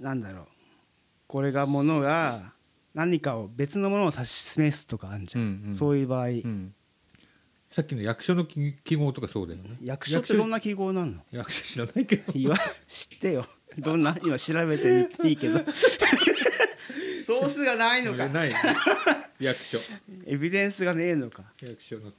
[0.00, 0.46] なんだろう。
[1.26, 2.52] これがものが
[2.94, 5.74] 何かを別のものを指し示すとかあるじゃん、うんうん。
[5.74, 6.74] そういう場合、うん
[7.72, 9.70] さっきの役所の記記号とかそうだよね。
[9.82, 11.14] 役所ってどんな記号なの？
[11.32, 12.32] 役所知らないけど。
[12.34, 12.56] 言わ
[12.86, 13.46] 知ってよ。
[13.78, 14.14] どんな？
[14.22, 15.60] 今調べてみていいけど。
[17.24, 18.28] ソースがないのか。
[18.28, 18.54] ない。
[19.40, 19.78] 役所。
[20.26, 21.44] エビデンスがねえのか。
[21.62, 22.12] 役所の。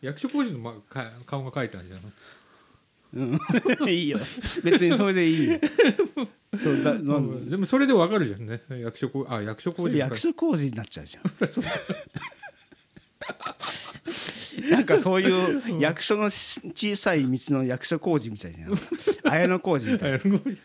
[0.00, 2.12] 役所工事の、ま、か顔が書いてあるじゃん。
[3.82, 3.90] うん。
[3.90, 4.18] いいよ。
[4.62, 5.58] 別にそれでいいよ。
[6.56, 7.56] そうだなんで？
[7.56, 8.62] もそれでわかるじゃんね。
[8.68, 11.22] 役所工あ役所工事役所工事になっちゃうじゃん
[14.70, 20.56] なんかそういう役所のし小さい道の役所工事みたいじゃん綾野工事みたいあ役所工事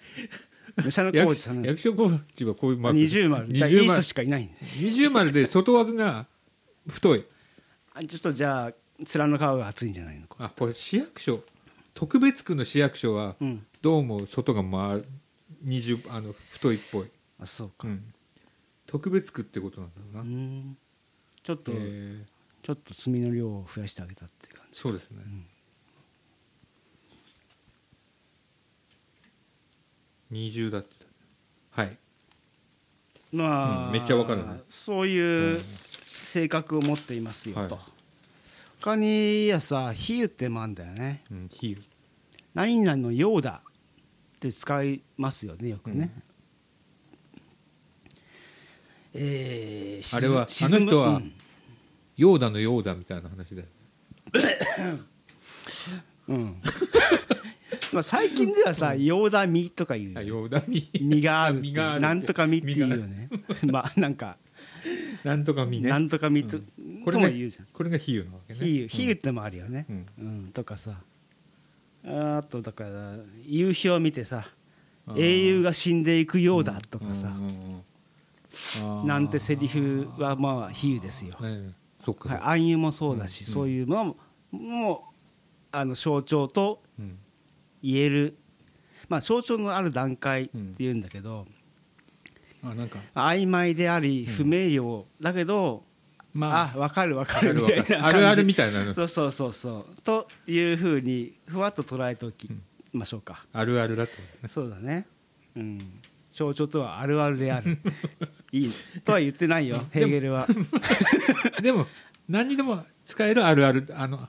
[0.77, 1.63] な武者の工役事さん。
[1.63, 2.97] 役所工事はこういうマーク。
[2.97, 3.47] 二重丸。
[3.47, 6.25] じゃあいい人二重丸しかいない二重丸で外枠が
[6.87, 7.25] 太い。
[7.93, 10.27] あちょっとじゃあ面の皮が厚いんじゃないの？
[10.27, 11.41] かあこれ市役所。
[11.93, 13.65] 特別区の市役所はうん。
[13.81, 14.99] どうも外がまあ
[15.61, 17.05] 二重あの太いっぽい、
[17.39, 17.87] あそうか。
[17.87, 18.03] うん、
[18.85, 20.77] 特別区ってことなんだろううな、ん。
[21.41, 22.23] ちょっとえー
[22.65, 24.79] ちょっと炭の量を増やしてあげたって感じ。
[24.79, 25.19] そうですね、
[30.31, 30.87] 二重だって
[31.69, 31.95] はい。
[33.31, 35.61] まあ、うんめっちゃわかるねそういう
[36.23, 37.83] 性格を持っていますよと、はい。
[38.81, 41.23] 他にやさ比喩ってもあるんだよね。
[41.29, 41.83] うん比喩
[42.55, 43.61] 何々のようだ
[44.37, 46.09] って使いますよねよくね、
[49.13, 51.33] えーあれはあの人はうん
[52.17, 53.67] ヨーダのヨーダみたいな話だよ。
[56.29, 56.61] うん。
[57.93, 63.29] まあ最近ではさ「ようだみ」とか言うあよヨーダみ身があるって身があるなんとかみっていうよね。
[63.71, 64.37] まあなんか
[65.23, 65.89] なんとかみね。
[65.89, 67.67] なんとかみと,、これがとも言うじゃん。
[67.73, 68.59] これが比喩なわけね。
[68.59, 70.05] 比喩比喩ってもあるよね、うん。
[70.19, 71.01] うんとかさ。
[72.07, 74.47] あとだから夕日を見てさ
[75.07, 75.19] あー。
[75.19, 79.05] 英雄が死んでいくようだとかさ、うんうんうんあー。
[79.05, 81.37] なんてセリフはまあ比喩ですよ、
[82.13, 84.15] はい暗喩もそうだし、うんそういうの
[84.51, 85.03] も
[85.71, 87.19] あの象徴とうん。
[87.83, 88.37] 言える、
[89.09, 91.45] まあ、象徴のある段階っていうんだけど、
[92.63, 92.97] あなんか。
[93.13, 95.83] 曖昧であり不明瞭だけど、
[96.33, 96.67] まあ。
[96.67, 98.95] 分かる分かるみたいなあるあるみたいなの。
[98.95, 100.01] そうそうそうそう。
[100.03, 102.49] というふうにふわっと捉えておき
[102.91, 104.13] ましょうか、あるあるだと
[104.47, 105.05] そうだね。
[105.55, 105.99] うん
[106.35, 107.77] 象徴とはあるあるである。
[108.51, 108.71] いい
[109.05, 109.85] とは言ってないよ。
[109.91, 110.45] ヘーゲルは。
[111.61, 111.87] でも
[112.27, 114.27] 何にでも使えるあるあるあの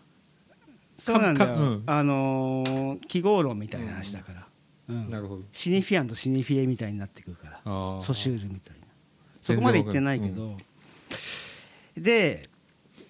[0.96, 1.82] そうなんだよ、かうん。
[1.84, 4.46] あのー記号論みたいな話だから、
[4.88, 5.10] うん。
[5.10, 5.42] なるほど。
[5.50, 8.00] シニフィアンとシニフィエみたいになってくるから。
[8.00, 8.86] ソシュールみたいな。
[9.42, 10.56] そこまで言ってないけど、
[11.96, 12.48] で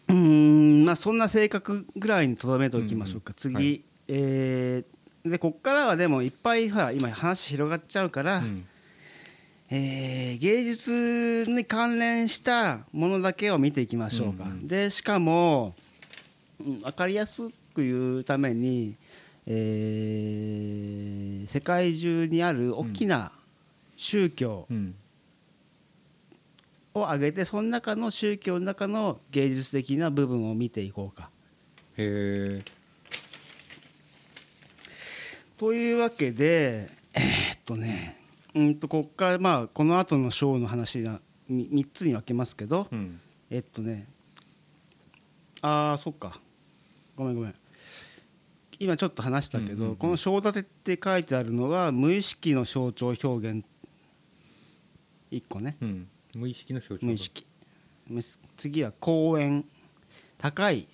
[0.09, 3.83] うーんまあそんな性格ぐらいにとどめておきましょうか、次、はい。
[4.09, 8.65] えーでこっからはでもいっぱいほら今話広がっちゃうから、うん
[9.71, 14.69] えー芸術に関連したものだけを見ていきましょうか、うんうん。
[14.69, 15.75] でしかも、
[16.61, 18.97] うん、分かりやすく言うために、
[19.47, 23.33] えー世界中にある大きな
[23.97, 24.95] 宗教うん。
[26.95, 31.31] を挙げて、その中の宗教の中の芸術的な部分を見ていこうか。
[31.99, 32.65] へえ
[35.59, 38.19] というわけでえーっとね
[38.57, 43.21] うんとこっからまあこの後の章の話が3つに分けますけど、うん。
[43.51, 44.09] えっとね
[45.63, 46.41] ああそっか。
[47.15, 47.55] ごめんごめん。
[48.79, 53.65] 今ちょっと話したけど、この章立てって書いてあるのは無意識の象徴表現。
[55.31, 55.77] 1個ね。
[55.81, 56.09] うん。
[56.35, 57.07] 無意識の象徴。
[57.07, 57.47] 無意識。
[58.09, 58.21] む
[58.57, 59.65] 次は公園。
[60.39, 60.87] 高い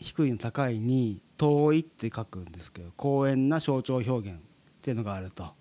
[0.00, 4.40] 低いの高いに遠いって書くんですけど公園な象徴表現っ
[4.82, 5.52] ていうのがあると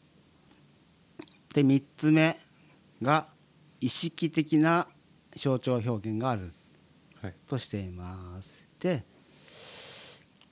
[1.58, 2.38] で3つ目
[3.02, 3.26] が
[3.82, 4.88] 意識的な
[5.36, 6.54] 象徴表現がある。
[7.20, 7.34] はい。
[7.50, 8.64] としています。
[8.80, 9.04] で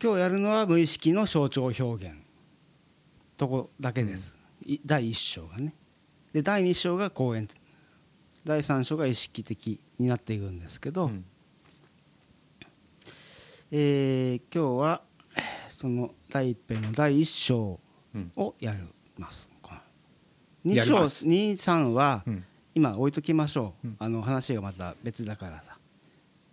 [0.01, 2.15] 今日やるのは無意識の象徴表現。
[3.37, 5.75] とこだけです、い第1章がね。
[6.33, 7.47] で第2章が公演。
[8.43, 11.25] 第3章が意識的になっていくんですけど、うん。
[13.69, 15.01] えー今日は
[15.35, 17.79] えーその第一編の第1章
[18.15, 18.31] うん。
[18.37, 18.79] をやり
[19.19, 19.54] ます
[20.65, 21.25] 2章やります。
[21.25, 22.43] 23はうん。
[22.73, 23.95] 今置いときましょう、うん。
[23.99, 25.77] あの話がまた別だからさ。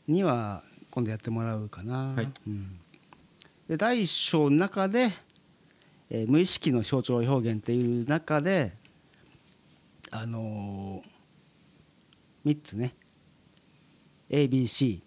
[0.08, 2.28] 2は今度やってもらうかな、はい。
[2.46, 2.78] うん。
[3.68, 5.10] で第1章の中で、
[6.10, 8.72] えー無意識の象徴表現っていう中で
[10.10, 12.94] あのー、3つね。
[14.32, 15.00] ABC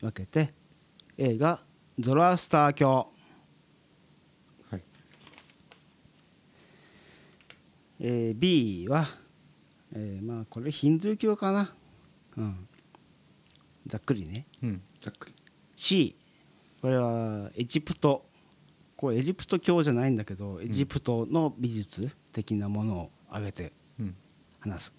[0.00, 0.52] 分けて
[1.16, 1.60] A が
[1.98, 3.08] ゾロアスター教、
[4.70, 4.82] はい
[8.06, 9.06] えー B は、
[9.94, 11.72] えーまあこれヒンドゥー教かな、
[12.36, 12.68] うん、
[13.86, 14.44] ざっくりね。
[14.62, 14.82] うん。
[15.00, 15.34] ざっくり。
[15.74, 16.14] C
[16.82, 18.26] これはエジプト。
[18.94, 24.14] これエジプト教じゃないんだけどエジプトの美術的なものを挙げてうん。
[24.60, 24.94] 話す。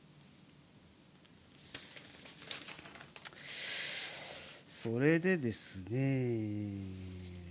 [4.65, 7.44] それでですね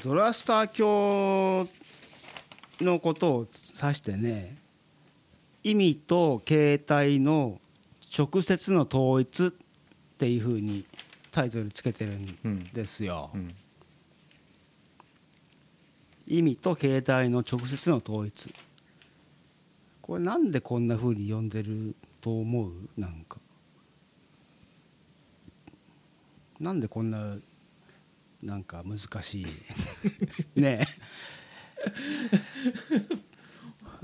[0.00, 1.68] ゾラスター教
[2.80, 3.46] のことを
[3.80, 4.56] 指してね
[5.62, 7.60] 意味と形態の
[8.16, 9.50] 直接の統一っ
[10.18, 10.84] ていうふうに
[11.30, 13.48] タイトルつけてるんですよ、うん。
[16.26, 18.54] 意味と形態の直接の統一。
[20.00, 22.72] これなんでこんなふうに呼んでると思う？
[22.96, 23.38] なんか。
[26.60, 27.36] なんでこんな
[28.44, 29.46] なんか難しい。
[30.60, 30.86] ね。
[30.86, 31.84] え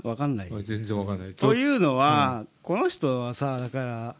[0.07, 0.49] わかんない。
[0.51, 1.33] あ全然わかんない。
[1.35, 4.15] というのは、この人はさだから、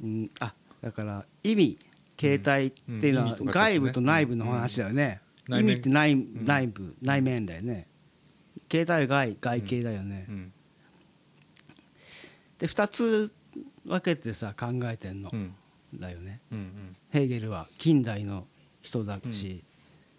[0.00, 1.78] うん、あだから意味
[2.16, 5.58] 形態っていうのは外部と内部の話だよね、うん。
[5.58, 6.44] 意味って内,、ん。
[6.44, 7.88] 内部内面だよね。
[8.68, 10.52] 形態は外外形だよね、うん。
[12.58, 13.32] で2つ
[13.84, 15.54] 分けてさ考えてんの、うん。
[15.94, 16.40] だよね。
[16.52, 16.72] うん。
[17.10, 18.46] ヘーゲルは近代の
[18.84, 19.64] 人だし、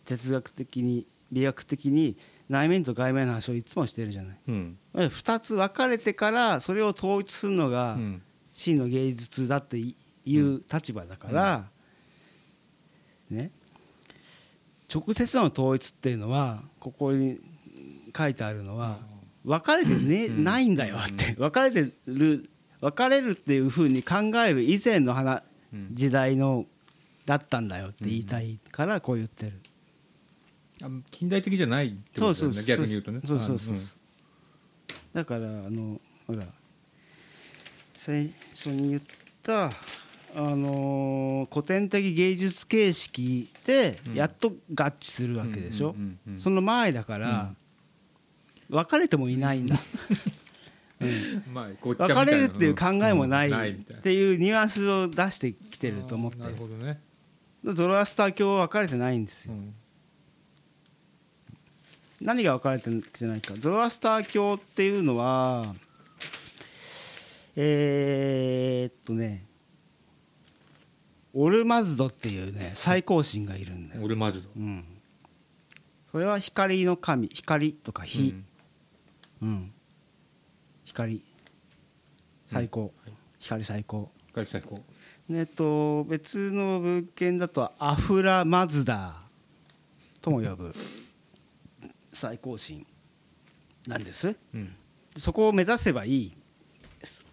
[0.05, 2.17] 哲学的に美学的に
[2.49, 4.37] 内面と外面の話をいつもしてるじゃない。
[4.47, 4.77] うん。
[4.95, 8.21] 2つ分かれてからそれを統一するのがうん。
[8.53, 9.93] 真の芸術だってい
[10.39, 11.65] う立場だから、
[13.29, 13.51] ね。
[14.93, 17.37] 直接の統一っていうのはここに
[18.15, 18.97] 書いてあるのは
[19.43, 20.43] 分かれてね、うん。
[20.45, 21.33] ないんだよって。
[21.33, 22.49] 分かれてる
[22.79, 24.15] 分かれるっていうふうに考
[24.47, 25.43] える以前の話
[25.73, 25.89] うん。
[25.91, 26.65] 時代の
[27.25, 29.53] だったんだよって言いたいからこう言ってる。
[30.83, 33.21] あ近代的じゃないってことだよね逆に言うとね。
[33.25, 33.79] そうそうそうあ
[35.13, 36.45] だからあのほら
[37.95, 39.01] 最初に言っ
[39.41, 39.71] たあ
[40.37, 47.53] のー古典的芸術形式でやっと合致するわけでしょ、うんうんうんうんその前だから、
[48.69, 49.75] 分かれてもいないんだ、
[50.99, 51.07] うん。
[51.07, 52.15] うんまあごっちゃ分みたいな。
[52.15, 56.99] かれるっていう考えもないっていうニュアンスを出してきてると思ってなるほどね
[57.73, 59.53] ドロアスター教は分かれてないんですよ。
[59.53, 59.73] うん。
[62.21, 63.53] 何が分かれてきてないか。
[63.57, 65.75] ゾロアスター教っていうのは
[67.55, 69.45] えー、っとね
[71.33, 74.85] オルマズドっていうね最高神がいるんだよ、俺マジだうん、
[76.11, 77.27] それは光の神。
[77.27, 78.33] 光とか火、
[79.41, 79.73] うん。
[80.85, 81.21] 光。
[82.47, 82.93] 最高、
[83.39, 84.09] 光最高。
[84.27, 84.81] 光最高
[85.29, 89.15] えっと別の文献だとアフラマズダ
[90.21, 90.73] とも呼ぶ。
[92.13, 92.85] 最高神
[93.87, 94.37] なんです。
[94.53, 94.73] うん。
[95.17, 96.33] そこを目指せばいい
[96.99, 97.25] です。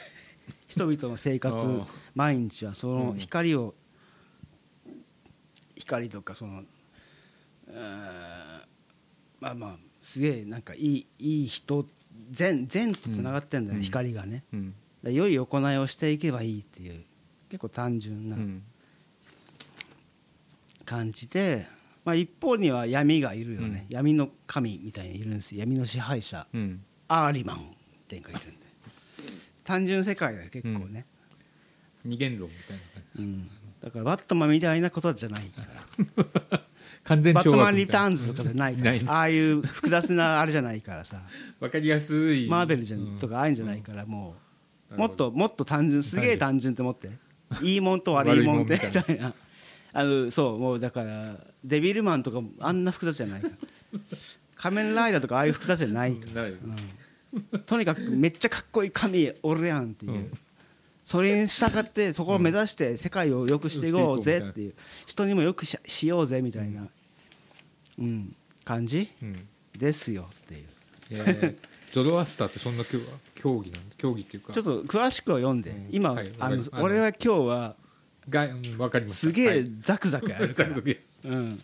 [0.66, 1.64] 人々の生活
[2.14, 3.18] 毎日はそのうん。
[3.18, 3.74] 光を、
[5.76, 6.64] 光とかその
[9.40, 11.86] まあまあすげえなんかいいいい人
[12.30, 13.82] 善善とつながってんだよね、うん。
[13.82, 14.44] 光がね。
[14.52, 14.74] うん。
[15.04, 17.04] 良い行いをしていけばいいっていう
[17.56, 18.62] 結構単純なうん。
[20.84, 21.66] 感じで、
[22.04, 25.60] まあ、一方には闇がいるよね、闇の神みたいにいるんですよ。
[25.60, 26.84] 闇の支配者うん。
[27.08, 27.60] アーリマンっ
[28.08, 28.66] ていうのがいるんで。
[29.64, 31.06] 単純世界だよ結構ね、
[32.04, 33.22] 二元論みたいな感じ。
[33.22, 33.48] うん。
[33.82, 35.62] だからバットマンみたいなことじゃないか
[36.50, 36.60] ら。
[37.04, 38.92] 完全バットマンリターンズとかじゃないから。
[39.16, 41.22] ああいう複雑なあれじゃないからさ。
[41.58, 42.48] わかりやすい。
[42.48, 44.46] マーベルじゃん、うんとかああいうんじゃないからもう、うん
[44.94, 47.10] もっともっと単純すげえ単純って思って
[47.62, 49.32] いいもんと悪いもんってみたたいな。
[49.92, 53.40] あのそうもうだからデビルマンとかもあんな複雑じゃない。
[53.40, 53.54] から
[54.56, 56.12] 仮面ライダーとかああいう複雑じゃない。
[56.12, 57.60] うん。
[57.60, 60.32] とにかくめっちゃかっこいい神おるやんっていう、うん。
[61.04, 64.74] それに従ってそこを目指して世界を良くしていこうぜっていう。
[65.06, 66.88] 人にもよくししようぜみたいな、
[67.98, 69.10] うん、感じ？
[69.22, 69.48] うん。
[69.78, 70.64] ですよっていう。
[71.12, 72.98] えーゾロアスターってそんな競
[73.34, 73.94] 競技なんだ？
[73.96, 74.52] 競技っていうか。
[74.52, 75.88] ちょっと詳しくは読んで、うん。
[75.90, 77.74] 今、はいあの俺は今日は
[78.28, 79.26] がうんわかりました。
[79.28, 79.70] すげえはい。
[79.80, 81.58] ザクザクやるから、 ザクザクうん、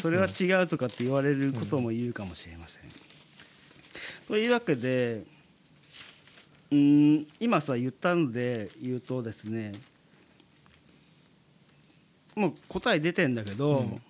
[0.00, 2.84] それは違うとかって言われることも言うかもしれません。
[4.28, 5.24] というわけで
[6.70, 9.72] うん今さ言ったので言うとですね
[12.36, 14.02] もう答え出てんだけど、うん。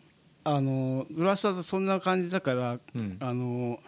[0.45, 3.17] あの浦沢とそんな感じだからうん。
[3.21, 3.81] あの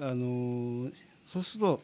[0.00, 0.90] あの
[1.26, 1.82] そうすると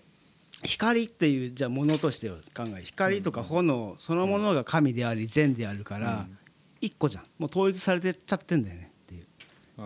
[0.65, 6.39] 光っていうじゃあものとして考え光とか炎そのものが神であり善であるからうん。
[6.81, 7.25] 一個じゃん。
[7.39, 9.27] もう統一されてっちゃってんだよねっていう。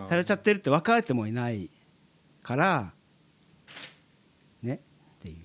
[0.09, 1.69] されちゃってるって分かれてもいない
[2.43, 2.93] から
[4.61, 4.81] ね
[5.15, 5.35] っていう。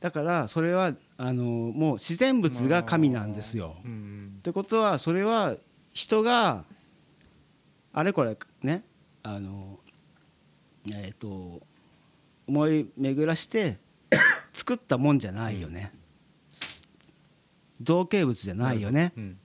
[0.00, 3.76] だからそれはあのもう自然物が神なんですよ。
[3.84, 5.56] うんってことはそれは
[5.92, 6.64] 人が
[7.92, 8.84] あれこれね
[9.22, 9.78] あの
[10.90, 11.60] えっ、と
[12.46, 13.78] 思い巡らして
[14.52, 15.92] 作ったもんじゃないよね。
[17.80, 19.12] 造形物じゃないよね。
[19.16, 19.38] うん。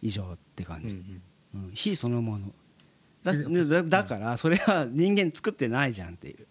[0.00, 1.22] 以上って感じ、うん
[1.54, 2.52] うん、非そのもの。
[3.24, 6.36] だ自だだからそれは人間作ってないじゃんっていう。
[6.36, 6.46] だか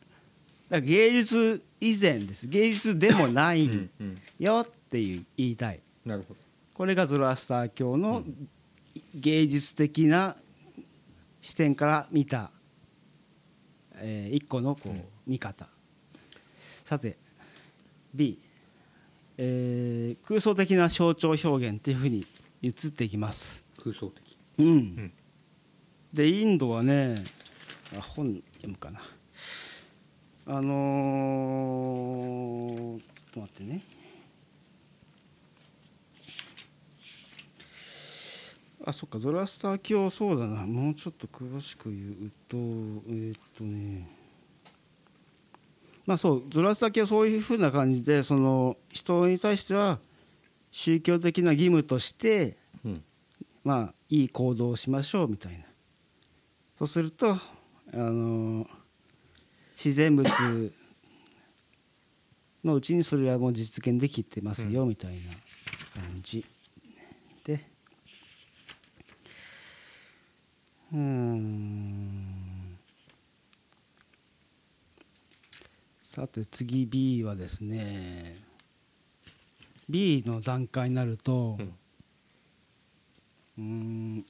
[0.70, 2.48] ら芸術以前です。
[2.48, 4.18] 芸術でもないうんうん。
[4.40, 5.80] よっていう言いたい。
[6.06, 6.40] なるほど。
[6.74, 8.24] これがゾロアスター教の
[9.16, 10.36] 芸術的な
[11.42, 12.52] 視点から見た、
[13.96, 15.68] えー一個のこううん見方。
[16.86, 17.18] さて
[18.14, 18.40] B、
[19.38, 22.26] えー空想的な象徴表現っていうふうに
[22.62, 23.64] 移っていきます。
[23.78, 24.38] 空想的。
[24.60, 25.12] うん、ん。
[26.14, 27.16] でインドはね
[27.98, 29.02] あ本読むかな。
[30.46, 33.02] あのーちょっ
[33.34, 33.82] と待ってね。
[38.86, 40.66] あそっかゾラスター教そうだな。
[40.66, 44.08] もうちょっと詳しく言うとえーっとね
[46.08, 50.00] まあそうゾラスター教はそういうふうな感じでその人に対しては
[50.72, 53.04] 宗教的な義務としてうん。
[53.64, 55.66] まあいい行動をしましょうみたいな。
[56.80, 57.38] そうするとあ
[57.94, 58.66] の
[59.76, 60.30] 自然物
[62.64, 65.18] のうちにそれはもう実現できてますよみたいな
[65.96, 66.46] 感じ
[67.44, 67.60] で。
[70.94, 71.27] うーん
[76.18, 78.38] さて次 B はですね
[79.88, 81.60] B の段階になると、
[83.56, 84.26] うん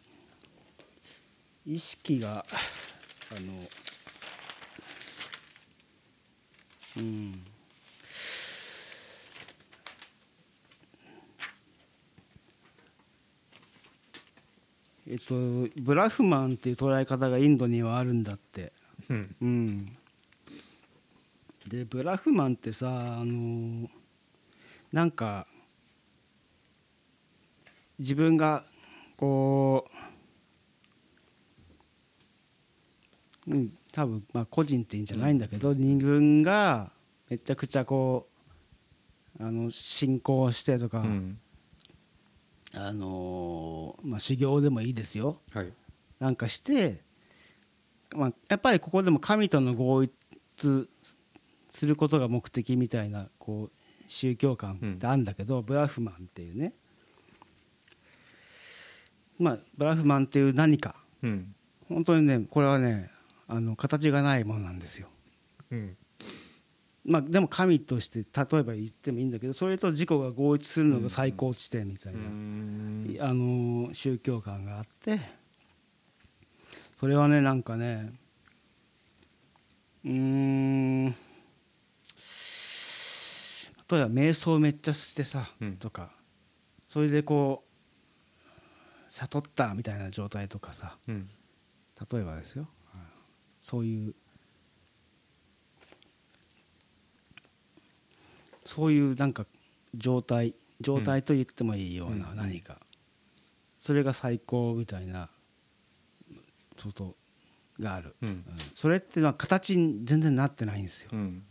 [1.65, 3.53] 意識があの
[6.97, 7.41] うん
[15.09, 15.35] えっと
[15.81, 18.73] ブラフマンっていう捉え方がインドにはあるんだって。
[19.09, 19.35] うん。
[19.41, 19.97] うん
[21.69, 22.87] でブラフマンってさ
[23.19, 23.89] あの
[24.91, 25.47] なんか
[27.99, 28.63] 自分が
[29.17, 29.85] こ
[33.47, 36.91] う、うん、多分まあ個人っていうんじゃないんだけど、自分が
[37.29, 38.27] めちゃくちゃこ
[39.39, 41.39] うあの信仰してとか、うん。
[42.75, 45.39] あのまあ、修行でもいいですよ。
[45.51, 45.73] はい。
[46.19, 47.01] なんかして、
[48.15, 50.87] まあ、やっぱりここでも神との合一
[51.77, 53.71] することが目的みたいなこう
[54.07, 56.73] 宗教観ってあるんだけど、ブラフマンっていうね、
[59.37, 60.95] まあ、ブラフマンっていう何か。
[61.21, 61.53] うん。
[61.87, 63.11] 本当にねこれはね
[63.47, 65.07] あの形がないものなんですよ。
[65.69, 65.95] うん。
[67.05, 68.25] まあ、でも神として例
[68.59, 73.17] えば言ってもいいんだけどそれと自己が合一するのが最高地点みたいな、うん。
[73.21, 75.21] あの宗教観があって
[76.99, 78.11] それはねなんかね
[80.03, 81.15] うーん
[83.89, 85.77] 例えば瞑想めっちゃしてさ、うん。
[85.77, 86.11] とか
[86.83, 91.29] それでこう悟ったみたいな状態とかさうん。
[92.11, 92.67] 例えばですよ。
[92.93, 92.99] うん
[93.59, 94.15] そういう
[98.65, 99.45] そういうなんか
[99.95, 102.35] 状態状態と言ってもいいようなうん。
[102.35, 102.77] 何か、
[103.77, 105.29] それが最高みたいな
[106.83, 107.15] こと
[107.79, 108.29] がある、うん。
[108.29, 108.45] うん。
[108.75, 111.43] それっていうのは形に全然なってないんですよ、うん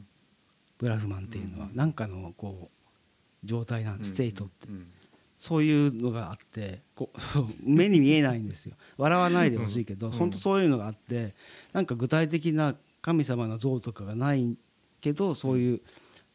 [0.78, 1.76] ブラフマンっていうのは、うん。
[1.76, 4.86] なんかのこう状態なん state って、うん。
[5.38, 7.18] そういうのがあってこう
[7.62, 8.76] 目に見えないんですよ。
[8.96, 10.12] 笑わないでほしいけど、うん。
[10.12, 11.34] 本当そういうのがあって
[11.72, 14.58] なんか具体的な神様の像とかがない
[15.00, 15.80] けどそういう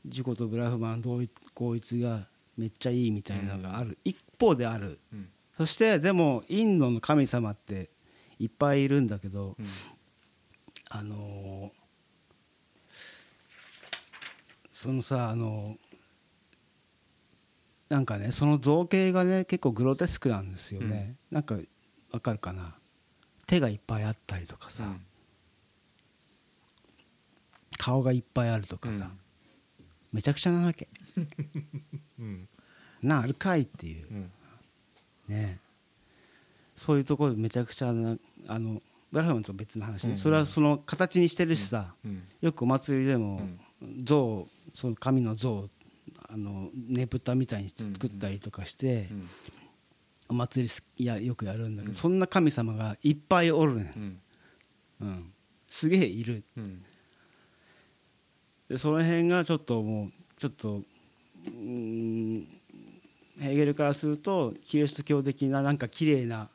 [0.06, 2.28] 自己とブラフマン同一が
[2.58, 5.00] めっちゃいいみたいなのがある、一方である。
[5.14, 5.30] うん。
[5.58, 7.90] そしてでもインドの神様って
[8.40, 9.66] いっぱいいるんだけど、うん。
[10.90, 11.81] あのー
[14.82, 15.76] そのさあの
[17.88, 21.56] なんかねその造形がね結構グロテスクなんですよね、なんか
[22.12, 22.74] わかるかな？
[23.46, 24.86] 手がいっぱいあったりとかさ、
[27.78, 29.12] 顔がいっぱいあるとかさ、
[30.12, 30.88] めちゃくちゃなわけ。
[32.20, 32.50] うん。
[33.04, 34.08] なあるかいっていう。
[34.10, 34.32] うん。
[35.28, 35.60] ね。
[36.76, 38.18] そういうところでめちゃくちゃな
[38.48, 42.24] あのブラフマンと別の話ね、うんそれはその形にしてるしさ、うん。
[42.42, 43.48] よくお祭りでも
[44.04, 45.70] 像その神の像
[46.30, 49.30] あのねぶたみたいにして作ったりとかして、うん
[50.32, 50.66] お祭
[50.98, 51.96] りやよくやるんだけど、うん。
[51.96, 53.94] そんな神様がいっぱいおるね、
[55.02, 55.34] うん。
[55.70, 56.46] すげえいる。
[56.56, 56.86] うん。
[58.70, 62.48] でその辺がちょっともうちょっとうーん
[63.42, 66.48] ヘーゲルからするとキリスト教的ななんか綺麗な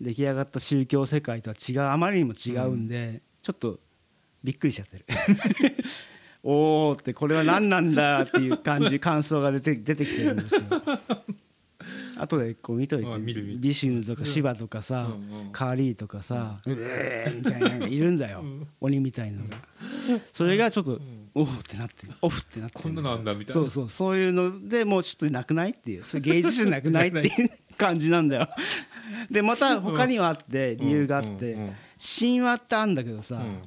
[0.00, 3.80] 出来上がった宗教世界とは違うあまりにも違うんで、ちょっと
[4.44, 5.04] びっくりしちゃってる
[6.42, 10.62] おーってこれは何なんだっていう感じ感想が出て 出てきてるんですよ。
[12.18, 13.18] 後でこう見といて
[13.58, 18.44] ビシュヌとかシバとかさ、うんうんカーリーとかさ、うえーみたいなのがいるんだよ、
[18.80, 19.56] 鬼みたいなのが。
[20.32, 21.00] それがちょっと、
[21.34, 23.62] オフってなってるオフってなってるこんなのあんだみたいな。
[23.62, 26.04] そうそうそういうのでもうちょっとなくないっていう。
[26.04, 28.48] それ芸術じゃなくないっていう 感じなんだよ。
[29.30, 31.56] でまた他にはあって理由があって
[31.98, 33.62] 神話ってあるんだけどさうん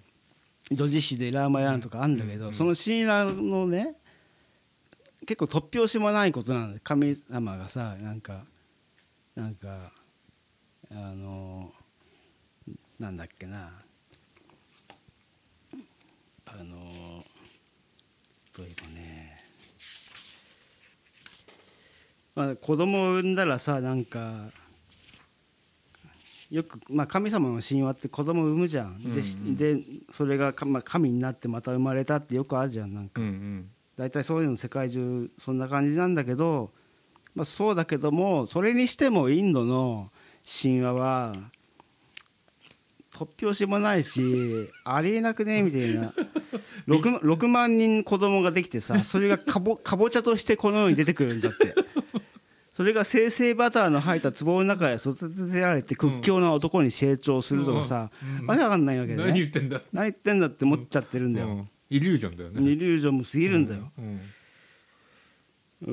[0.72, 3.96] 女子誌でラーマヤーンとかあるんだけどその神話のね
[5.26, 6.82] 結構突拍子もないことなんだよ。
[6.84, 8.44] 神様がさなんか
[9.36, 9.92] なんか
[10.92, 11.72] あの
[13.00, 13.72] なんだっけな。
[16.46, 17.24] あの
[18.58, 19.38] 例えばね。
[22.36, 24.50] まあ子供を産んだらさなんか
[26.54, 29.80] よく、まあ、神様の神話って子供を産むじゃん、でしで
[30.12, 32.94] それがか、まあ、神になってまた生まれたってよくあるじゃん。
[32.94, 33.20] なんか。
[33.20, 33.70] うんうん。
[33.98, 36.70] 大体そういうの世界中そんな感じなんだけど、
[37.34, 40.12] まあ、そうだけどもそれにしてもインドの
[40.62, 41.34] 神話は
[43.12, 46.14] 突拍子もないしありえなくねみたいな。
[46.88, 51.74] 6, 6万人子供ができてさそれがかぼかぼちゃとしてこの世に出てくるんだって
[52.74, 55.16] それが生成バターの入った壺の中へ育
[55.52, 58.10] てられて屈強な男に成長するとかさ、
[58.48, 61.70] わけわかんないわけで何ね言ってんだ何言ってんだって思っちゃってるんだよ、うん。
[61.92, 62.62] イリュージョンだよね。
[62.72, 64.22] イリュージョンも過ぎるんだよ、うん。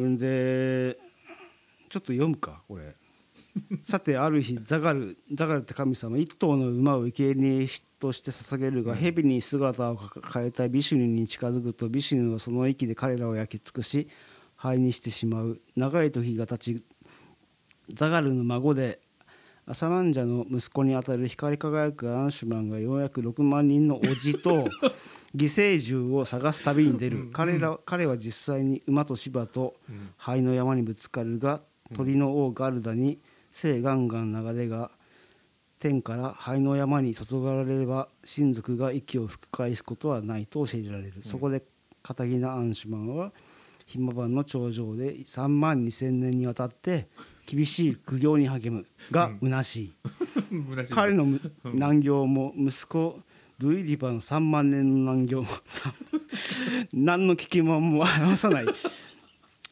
[0.02, 0.18] うん。
[0.18, 0.96] で
[1.90, 2.94] ちょっと読むかこれ。
[3.82, 7.68] さてある日ザガルザガルって神様一頭の馬を生贄
[7.98, 10.00] として捧げるが蛇に姿を
[10.32, 14.08] 変えたビシュヌに近づくとビシュヌはその息で彼らを焼き尽くし
[14.60, 15.58] 灰にしてしまう。
[15.74, 16.84] 長い時が経ち
[17.88, 19.00] ザガルの孫で
[19.66, 24.68] アサマンジャの息子にあたる光り輝くアンシュマンがようやく6万人の叔父と
[25.34, 27.30] 犠牲獣を探す旅に出る。
[27.32, 29.76] 彼ら彼は実際に馬と芝と
[30.18, 31.62] 灰の山にぶつかるが
[31.94, 33.18] 鳥の王ガルダに
[33.52, 34.90] 聖ガンガン流れが
[35.78, 41.62] 天から灰の山に注がれれば親族が息を吹き返すことはないと教えられる、そこで
[42.02, 43.32] カタギナ・アンシュマンは
[43.90, 47.08] ヒマバンの頂上で3万2千年にわたって
[47.44, 49.92] 厳しい苦行に励むが虚しい、
[50.70, 53.18] 虚しい彼のむ難行も息子
[53.58, 55.92] ドゥイリバの3万年の難行もさ
[56.94, 58.66] 何の聞きもも表さない。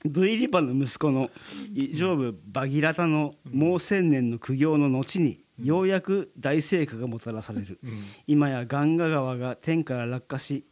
[0.05, 1.31] ドゥイリバの息子の
[1.73, 7.79] イジョブ・バギラタのもう千年の苦行の後にようやく大成果がもたらされる、
[8.27, 10.65] 今やガンガ川が天から落下し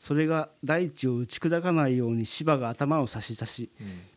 [0.00, 3.70] それが大地を打ち砕かないように芝が頭を差し出し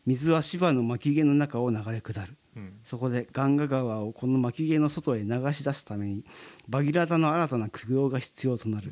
[0.06, 2.72] 水は芝の巻き毛の中を流れ下る、うん。
[2.82, 6.24] そこでガンガ川をこの巻き毛の外へ流し出すために
[6.70, 8.90] バギラタの新たな苦行が必要となる、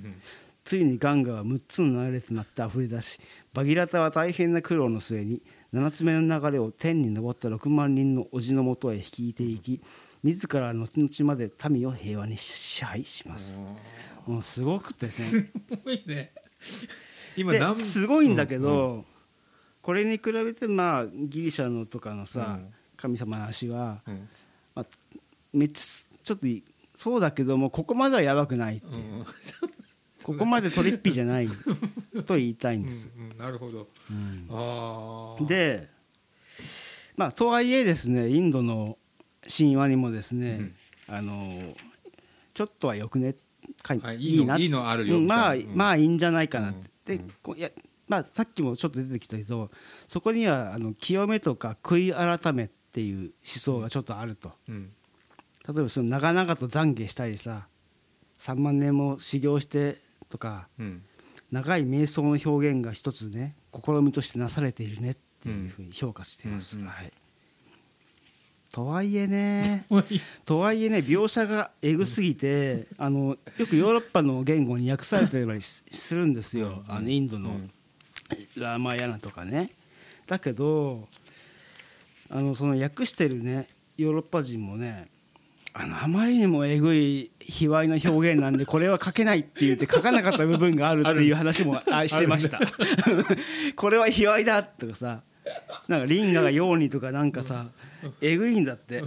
[0.65, 3.19] ついにガンガは6つの流れとなって溢れ出し
[3.55, 9.81] バギラタは大変な苦労の末に7つ目の流れを天に昇った6万人の叔父のもとへ率いていき
[10.23, 13.63] 自ら後々まで民を平和に支配します。
[14.27, 15.13] もうすごくてね。
[15.13, 15.51] す
[15.85, 16.33] ごいね。
[16.37, 16.42] 今
[17.37, 19.05] で何すごいんだけど、
[19.81, 22.75] これに比べてまあギリシャのとかのさ、うん。
[23.03, 24.29] 神様の足は、うん。
[24.77, 24.87] まあ、
[25.53, 26.63] めっちゃすちょっとい
[26.95, 29.27] そうだけどもここまではやばくないっていう、うん
[30.23, 31.49] ここまでトリッピーじゃない
[32.29, 33.89] と言いたいんです、うんうんなるほど。
[34.09, 34.47] うん。
[34.51, 35.89] ああで
[37.17, 38.99] まあとはいえですねインドの
[39.49, 40.71] 神話にもですね、
[41.09, 41.75] あの
[42.55, 43.35] ちょっとはよくね
[43.83, 45.67] かあいいのいいのあるようんまあ、うん。
[45.75, 47.27] まあいいんじゃないかなって、うん。
[47.27, 47.71] でこういや
[48.09, 49.71] まあ、さっきもちょっと出てきたけど
[50.07, 54.53] そこにはあの清めとか悔い改めっていう思想がちょっとあると。
[54.69, 54.93] うん。
[55.67, 57.69] 例えばその長々と懺悔したりさ
[58.41, 59.99] 3万年も修行して
[60.29, 61.03] とかうん。
[61.53, 67.13] 長い瞑想の表現が一つね試みとしてなされているねっていうふうに評価しています、はい、
[68.73, 69.85] とはいえね
[70.47, 76.83] とはいえね描写がえぐすぎてあのよくヨーロッパの言語に訳されてたりすするんですよ。
[76.89, 77.61] あのインドの
[78.57, 79.71] ラーマヤナとかね。
[80.27, 81.07] だけど
[82.31, 83.69] あのその訳してるね
[83.99, 85.09] ヨーロッパ人もね
[85.75, 92.59] あのあまりにもえぐい卑猥な表現なんでこれは書けないって言って書かなかった部分があるっていう話もあしてました。
[93.77, 95.21] これは卑猥だとかさ
[95.89, 97.67] なんかリンガがヨーニとかなんかさ
[98.21, 99.03] えぐいんだって。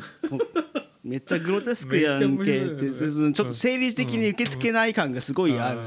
[1.04, 5.80] めっちゃグロテスクやんけってちょっと生理的に受け付けない感がすごいある。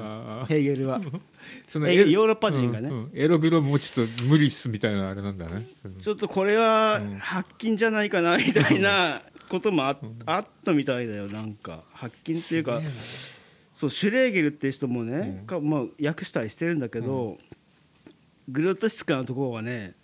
[0.46, 1.00] ヘーゲルは。
[1.66, 2.88] そえヨーロッパ人がね。
[2.88, 3.10] うんうん。
[3.14, 5.66] エログロもうちょっと無理っすみたいなあれなんだね。
[5.84, 5.96] うん。
[5.96, 11.82] ちょっとこれは発禁じゃないかなみたいなこともああったみたいだよなんか。
[11.92, 12.80] 発禁っていうか
[13.74, 17.38] そうシュレーゲルっていう人もね、かまあ、訳したりしてるんだけど、
[18.48, 19.94] グロテスクなところはね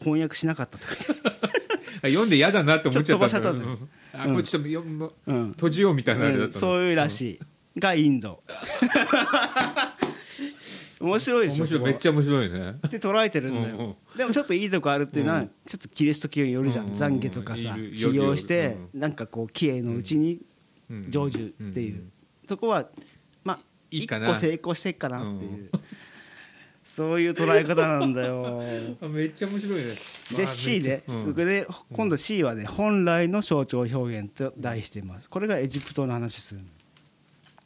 [0.00, 1.50] 翻訳しなかったとかあ
[2.02, 4.36] 読んで嫌だなって思っちゃったんだちょっと飛ばしちゃったうん。
[4.36, 5.50] うちょっと読む言って、うん。
[5.52, 6.68] 閉じようみたいなあれだったの。
[6.68, 6.76] うん。
[6.76, 7.40] そういうらしい、
[7.80, 8.42] がインド
[11.00, 11.82] 面白いでしょ面白い。
[11.84, 12.58] めっちゃ面白いね。
[12.82, 13.96] ゃって捉えてるんだよ、うんうん。
[14.16, 15.50] でもちょっといいとこあるっていうのは、うん。
[15.66, 16.92] ちょっとキリスト教によるじゃん、うん。
[16.92, 20.40] うん懺悔とかさ修行して、よるなんかこう綺麗のうちに
[20.90, 21.10] うん。
[21.10, 22.10] 成就っていう、
[22.46, 22.88] とこは
[23.44, 23.58] まあ
[23.90, 24.28] 一いいかな。
[24.28, 25.70] 個成功してっかなっていう、
[26.86, 28.62] そういう捉え方なんだよ。
[29.02, 29.84] あめっちゃ面白いね。
[30.36, 35.28] で C で、めっちゃそれで今度 C はね本来の象徴表現と題しています。
[35.28, 36.66] これがエジプトの話するの。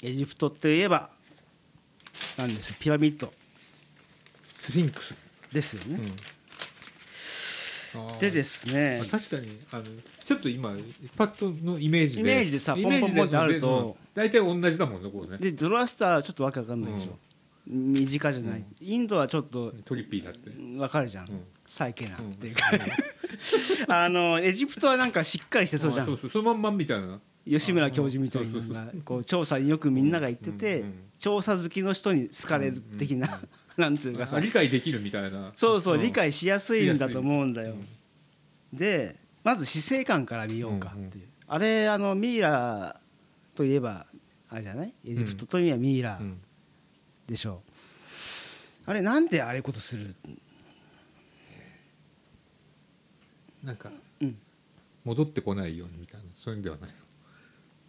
[0.03, 1.11] エジプトって言えば
[2.39, 2.83] なんでしょう？
[2.83, 3.33] ピラミッド。
[4.59, 5.15] スフィンクス。
[5.53, 5.99] ですよね、
[8.21, 8.99] でですね。
[9.01, 9.85] まあ確かにあの
[10.25, 10.75] ちょっと今
[11.17, 12.21] パッとのイメージで。
[12.23, 13.87] イメージでさポンポンポンってあると。
[13.87, 15.39] うん大体同じだもんねこうね。
[15.39, 17.17] でドラスターちょっとわけわかんないでしょ、
[17.73, 20.51] 身近じゃない、インドはちょっとトリッピーだって。
[20.79, 21.45] わかるじゃん、うん。
[21.65, 22.71] サイケなっていううか、
[24.05, 26.31] あのエジプトはなんかしっかりしてそうじゃあそうんそう。
[26.31, 27.21] そのまんまみたいな。
[27.47, 30.87] 吉村教授みたいなこう調査によくみんなが行ってて、うん。
[30.89, 30.95] うん。
[31.19, 33.41] 調査好きの人に好かれる的な、
[33.77, 34.27] なんつうか。
[34.27, 35.53] さあ理解できるみたいな。
[35.55, 36.03] そうそう、ん。
[36.03, 37.77] 理解しやすいんだと思うんだよ、
[38.73, 43.01] でまず死生観から見ようかっていう、あれあのミイラ
[43.55, 44.07] といえば
[44.49, 44.95] あれじゃない？
[45.07, 46.19] エジプトといえばミイラ。
[46.21, 46.39] うん
[47.31, 47.63] でしょ
[48.87, 50.15] う、あれなんであれことする？
[53.63, 54.37] なんかうん。
[55.05, 56.27] 戻ってこないようにみたいな。
[56.37, 56.91] そういうんではない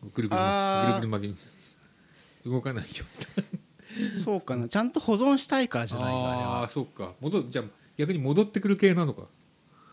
[0.04, 0.10] の。
[0.14, 4.70] ぐるぐるぐるぐる巻きに動かないよみたいそうかな。
[4.70, 7.14] ちゃんと保存したいからじゃなないかあれあそうか。
[7.20, 7.66] 戻じゃあ
[7.98, 9.24] 逆に戻ってくる系なのか。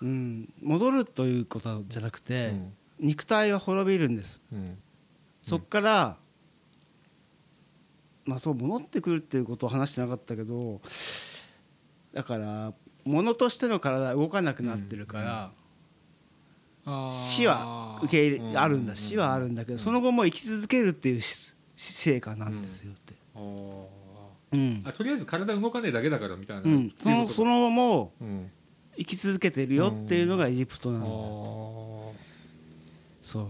[0.03, 2.73] うん、戻るということじゃなくて、うん。
[3.01, 4.43] 肉体は滅びるんです。
[4.53, 4.79] うん。
[5.43, 6.17] そっから、
[8.29, 10.83] まあそう戻ってくるっていうことを話してなかったけど
[12.13, 12.75] だから
[13.05, 15.51] 物としての体は動かなくなってるか
[16.85, 18.87] ら、死は受け入れ、うんあるん。
[18.87, 23.15] だ死はあるんだけど、その後も生き続けるっていうし死生観なんですよって、
[24.53, 24.83] うん。
[24.85, 28.51] あとりあえず体動かねえだけだからみたいな、うん、そのその後もうん。
[28.99, 33.25] 生き続けてるよっていうのがエジプトなあの、ー。
[33.25, 33.49] そう。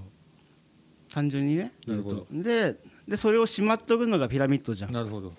[1.10, 2.26] 単純にねなるほど。
[2.30, 2.48] 言うと。
[2.48, 2.76] で
[3.08, 5.32] でそれをしまっとくのがピラミッドじゃん、なるほど。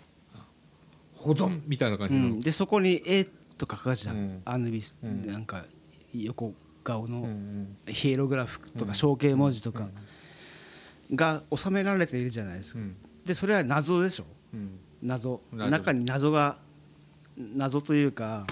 [1.18, 4.42] 保存みたいな感うじなの、ん、でそこに「絵と書かじゃん、うん。
[4.46, 5.28] アヌビス、うん。
[5.28, 5.64] なんか
[6.14, 6.54] 横
[6.84, 8.88] 顔のんヒエログラフとうん。
[8.88, 9.90] か象形文字とか
[11.14, 12.96] が収められているじゃないですか、うん。
[13.26, 14.26] でそれは謎でしょ。
[14.54, 14.80] うん。
[15.04, 15.42] 謎。
[15.52, 16.58] 謎中に謎が
[17.38, 18.48] 謎というか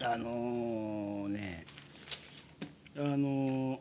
[0.00, 1.66] あのーね
[2.96, 3.78] あのー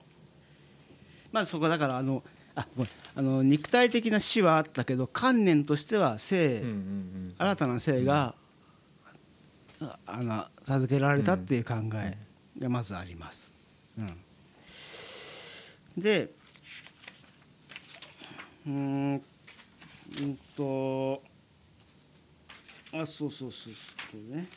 [1.31, 2.23] まずそこだからあの
[2.55, 2.91] あごめん。
[3.15, 8.35] あの肉体的な死はあったけど観念としては生、うんうん新たな生が、
[9.81, 12.17] ああの授けられたっていう考え
[12.59, 13.51] がまずあります。
[13.97, 14.17] うん、
[15.97, 16.31] で
[18.65, 19.21] うーんうん
[20.55, 21.23] と
[22.93, 24.47] あそうそうそうそうね。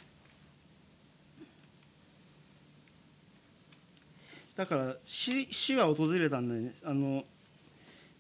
[4.57, 6.75] だから死死は訪れたんだよね。
[6.85, 7.25] あの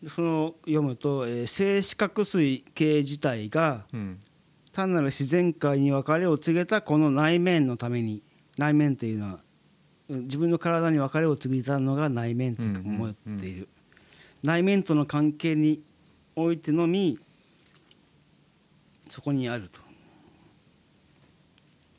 [0.09, 4.21] その読むと、えー静止角水系自体がうん。
[4.73, 8.23] 単なる自然界に別れを告げたこの内面のために
[8.59, 9.39] 内面っていうのは
[10.09, 13.69] うん自分の体に別れを告げたのが内面と思っている、
[14.43, 15.81] 内面との関係に
[16.35, 17.19] おいてのみ
[19.09, 19.81] そこにあると、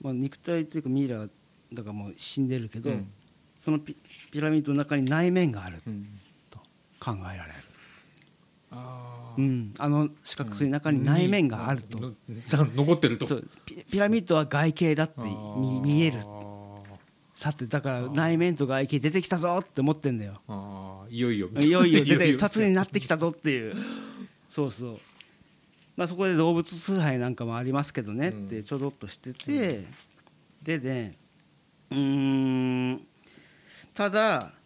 [0.02, 1.28] まあ、肉体というかミイラ
[1.74, 3.10] だからもう死んでるけど、うん。
[3.58, 3.96] そのピ
[4.32, 6.08] ピラミッドの中に内面があるうん。
[6.52, 6.60] と
[7.00, 7.56] 考えられる、
[9.38, 12.14] うん、あの四角錐の中に内面があると、
[12.48, 13.28] 残ってると
[13.66, 15.22] ピピラミッドは外形だって
[15.58, 16.20] 見見える
[17.34, 20.40] さてだから内面と外形出てきたぞって思ってんだよ。
[21.10, 21.50] いよいよ。
[21.60, 23.76] いよいよ出て いよ2つになってきたぞっていう。
[24.50, 24.98] そうそう。
[25.98, 29.86] まあそこで動物崇拝なんかもありますけどねってちょどっとしてて、
[30.64, 31.18] でね
[31.92, 33.02] うーん。
[33.94, 34.65] ただえ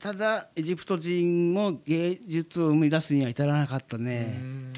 [0.00, 4.72] ただエジプト人も芸術を生み出すには至らなかったうね、ん。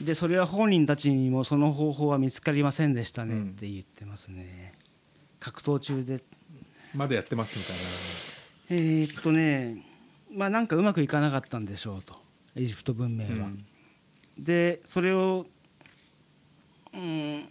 [0.00, 3.42] でそれは本人たちにもその方法は見つかりませんでしたねうん。
[3.50, 4.72] って言ってますね、
[5.38, 6.22] 格闘中で
[6.94, 9.84] まだやってますえーっとね
[10.34, 12.14] まあなんかうまくいかなかったんでしょうと
[12.56, 13.64] エジプト文明は、みたいなうん。
[14.38, 15.44] でそれを、
[16.94, 17.44] うん、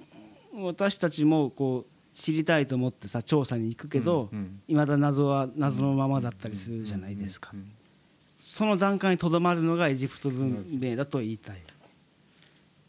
[0.66, 1.89] 私たちもこう
[2.20, 4.61] 知りたいと思ってさ調査に行くけど、うんうん。
[4.67, 7.53] いまだ謎は謎のままだったりするじゃないですか、
[8.36, 11.61] その段階にとどまるのがエジプト文明だと言いたい、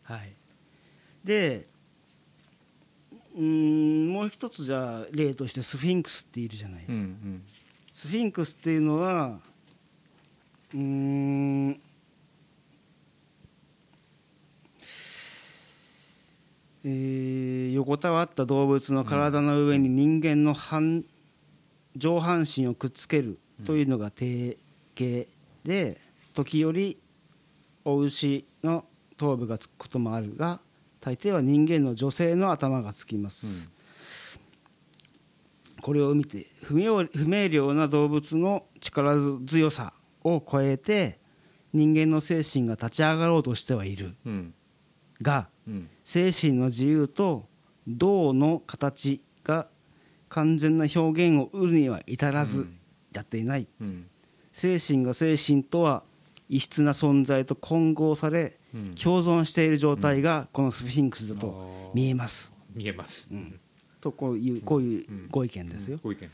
[0.03, 0.33] はい、
[1.25, 1.69] で
[3.37, 7.43] うんもう一つじゃあ例としてスフィンクスっているじゃないですか、うんうん。
[7.95, 9.39] スフィンクスっていうのは
[10.75, 11.81] うーん
[16.85, 21.05] えー横たわった動物の体の上に人間の半
[21.97, 24.57] 上半身をくっつけるというのが定
[24.99, 25.29] 型
[25.65, 26.01] で
[26.35, 26.99] 時折
[27.85, 28.85] お牛の
[29.17, 30.61] 頭部がつくこともあるが
[31.01, 33.71] 大抵は人間の女性の頭がつきます、
[35.81, 39.17] これを見て不明不明瞭な動物の力
[39.47, 41.19] 強さを超えて
[41.73, 44.55] 人間の精神が立ち上がろうとしてはいるうん
[45.23, 45.49] が
[46.05, 47.47] 精神の自由と
[47.87, 49.67] 銅の形が
[50.29, 52.77] 完全な表現を得るには至らずうん
[53.13, 54.07] やっていない、うん。
[54.53, 56.05] 精神が精神とは
[56.49, 58.95] 異質な存在と混合されうん。
[58.95, 63.59] 共存している状態がこのスフィンクスだと見えます、見えます、うん。
[64.01, 65.29] とこういうこういううん。
[65.29, 65.99] ご意見ですよ。
[66.03, 66.31] ご意見ね。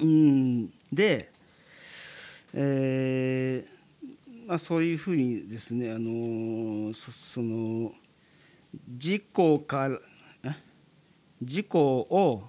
[0.00, 0.66] うん。
[0.92, 1.30] で、
[2.52, 7.92] えーまあ、そういうふうにですね、あのその
[8.88, 9.98] 自己から
[10.44, 10.54] え？
[11.40, 12.44] 自己を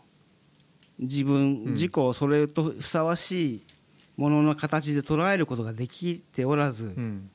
[0.99, 1.73] 自分、うん。
[1.73, 3.63] 自己をそれとふさわしい
[4.15, 7.29] ものの形で捉えることができておらず、うん。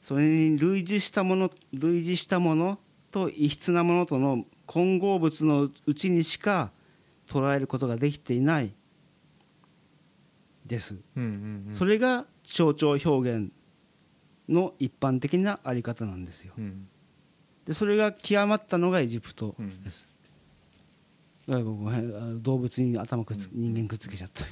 [0.00, 2.78] それに類似したもの類似したもの
[3.10, 6.70] と異質なものとの混合物のうちにしか
[7.28, 8.72] 捉えることができていない
[10.64, 11.74] です、うんうんうん。
[11.74, 13.52] それが象徴表現
[14.48, 16.54] の一般的なあり方なんですよ。
[16.56, 16.88] うん
[17.70, 19.54] でそれが極まったのがエジプト
[19.84, 20.08] です、
[21.46, 24.50] だから僕あの動物に頭くっつ、人間くっつけちゃったみ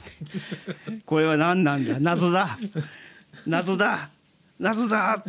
[0.86, 1.02] たいな。
[1.04, 1.98] これは何なんだ？
[1.98, 2.56] 謎だ。
[3.44, 4.08] 謎だ。
[4.60, 5.24] 謎だ。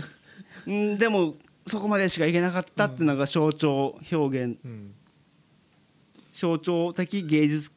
[0.67, 1.33] うんでも
[1.65, 4.59] そこまでしかいけなかったっていうのが象徴表現。
[4.63, 4.93] うん。
[6.31, 7.71] 象徴的芸術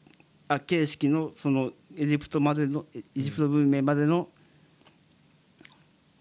[0.46, 4.28] あ形式のそのエジプトまでのエエジプト文明までの、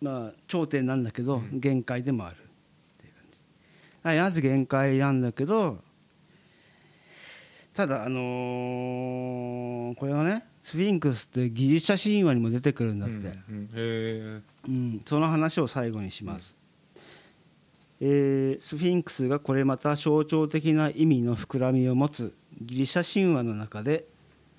[0.02, 1.60] まあ頂点なんだけど、うん。
[1.60, 2.38] 限界でもある
[4.04, 5.80] なぜ限界なんだけど
[7.74, 13.20] ただあのーこれはねスフィンクスってギリシャ神話にも出てくるんだって、う
[13.52, 16.56] んへうん、その話を最後にします、
[18.00, 24.06] えースフィンクスがこれまた象徴的な意味の膨らみを持つギリシャ神話の中で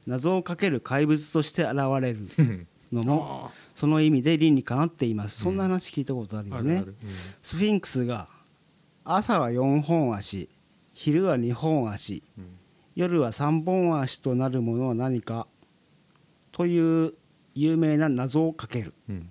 [0.07, 5.41] 謎をかける怪物として現れるえのもその意味で理にかなっています。
[5.41, 6.97] そんな話聞いたことあるよね、あるある。
[7.43, 8.29] スフィンクスが
[9.05, 10.49] 朝は4本足
[10.95, 12.59] 昼は2本足うん。
[12.95, 15.47] 夜は3本足となるものは何か
[16.53, 17.13] という
[17.55, 18.95] 有名な謎をかける。
[19.09, 19.31] うん。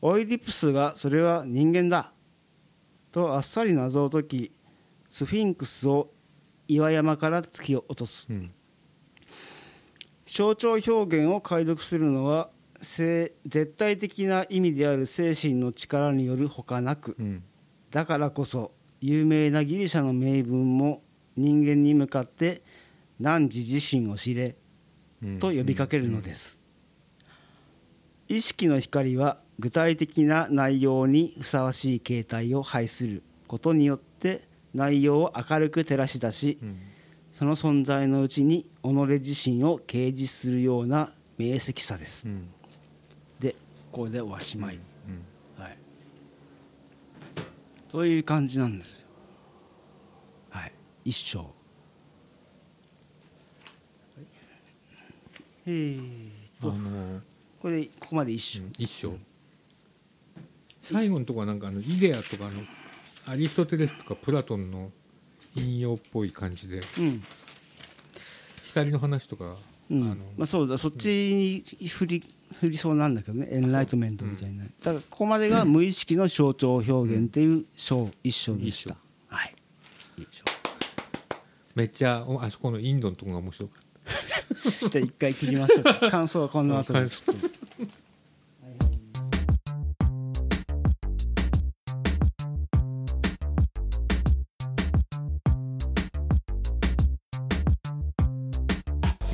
[0.00, 2.12] オイディプスがそれは人間だ
[3.12, 4.52] とあっさり謎を解き
[5.10, 6.08] スフィンクスを
[6.68, 8.28] 岩山から突き落とす。
[8.30, 8.52] うん。
[10.24, 12.50] 象徴表現を解読するのは
[12.80, 17.42] 生絶対的な意味である精神の力によるほかなくうん
[17.90, 21.02] だからこそ有名なギリシャの名文も
[21.36, 22.62] 人間に向かって
[23.20, 24.56] 汝自身を知れ
[25.22, 25.38] うん。
[25.38, 26.58] と呼びかけるのです。
[28.28, 36.78] 意識の光は具体的な内容にふさわしい形態を配することによって内容を明るく照らし出しうん。
[37.32, 38.88] その存在のうちに己
[39.20, 42.26] 自身を掲示するような明晰さです。
[42.26, 42.48] うん。
[43.40, 43.54] で
[43.92, 45.76] これでおしまい、うんはい
[47.90, 49.06] という感じなんですよ。
[50.50, 50.72] はい。
[51.04, 51.52] 一章
[55.66, 56.30] えー
[56.60, 57.20] あとの
[57.60, 59.14] これでここまで一章、一章
[60.82, 62.60] 最後のとこはなんかあのイデアとかあの
[63.32, 64.90] アリストテレスとかプラトンの
[65.56, 67.22] 引用っぽい感じでうん。
[68.66, 69.56] 光の話とか、
[69.90, 70.02] うん。
[70.04, 70.78] あのまあ、そうだ。
[70.78, 71.08] そっち
[71.80, 72.24] に振り
[72.54, 73.48] 振りそうなんだけどね。
[73.50, 78.96] エンライトメントみたいな、だからここまでが無意識の象徴表現っていう章一章でした、
[79.28, 79.54] 一はい。
[81.74, 83.82] めっちゃおあそこのインドのとこが面白かっ
[84.90, 85.84] じゃあ一回切りましょう。
[85.84, 86.92] か感想はこの後。
[86.92, 87.02] でい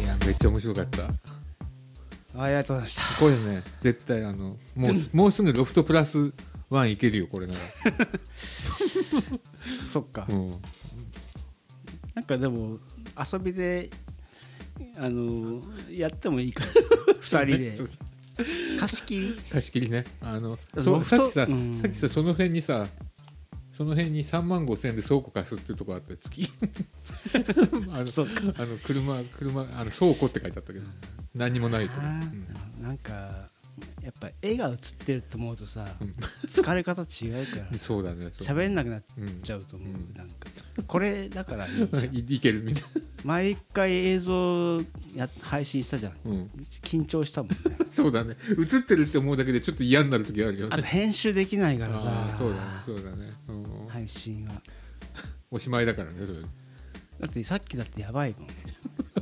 [0.06, 1.08] やめっちゃ面白かった
[2.38, 3.20] ありがとうございました。
[3.20, 6.32] これね絶対あのもうもうすぐロフトプラス
[6.70, 7.60] ワンいけるよこれなら、
[9.92, 10.50] そっか、うん、
[12.14, 12.78] なんかでも
[13.32, 13.90] 遊びで
[14.96, 16.70] あのやってもいいから
[17.20, 17.72] 二人で。
[18.78, 19.34] 貸し切り？
[19.50, 20.04] 貸し切りね。
[20.20, 21.78] あのロそうさっきさ、うん。
[21.80, 22.86] さっきさその辺にさ
[23.76, 26.50] その辺に3万5千円で倉庫貸すっていうとこあって月。
[27.92, 28.26] あのそあ
[28.64, 30.86] の車車あの倉庫って書いてあったけど
[31.34, 32.46] 何にもないと、あうん。
[32.80, 33.50] ーなんか
[34.02, 36.08] やっぱ絵が映ってると思うとさうん。
[36.48, 40.14] 疲れ方違うから そうだね喋んなくなっうんちゃうと思う、うん。
[40.14, 40.48] なんか。
[40.86, 41.70] これだからい
[42.40, 42.82] けるみたい
[43.24, 44.80] 毎回映像
[45.14, 46.12] や配信したじゃん。
[46.82, 47.56] 緊張したもんね。
[47.90, 48.36] そうだね。
[48.58, 53.88] 映ってるって思うだけでちょっと嫌になる時あるよあとね編集できないからあさーそうだねそうだね、うん。
[53.88, 54.62] 配信は。
[55.50, 56.18] おしまいだからね
[57.20, 58.46] だってさっきだってやばいもん。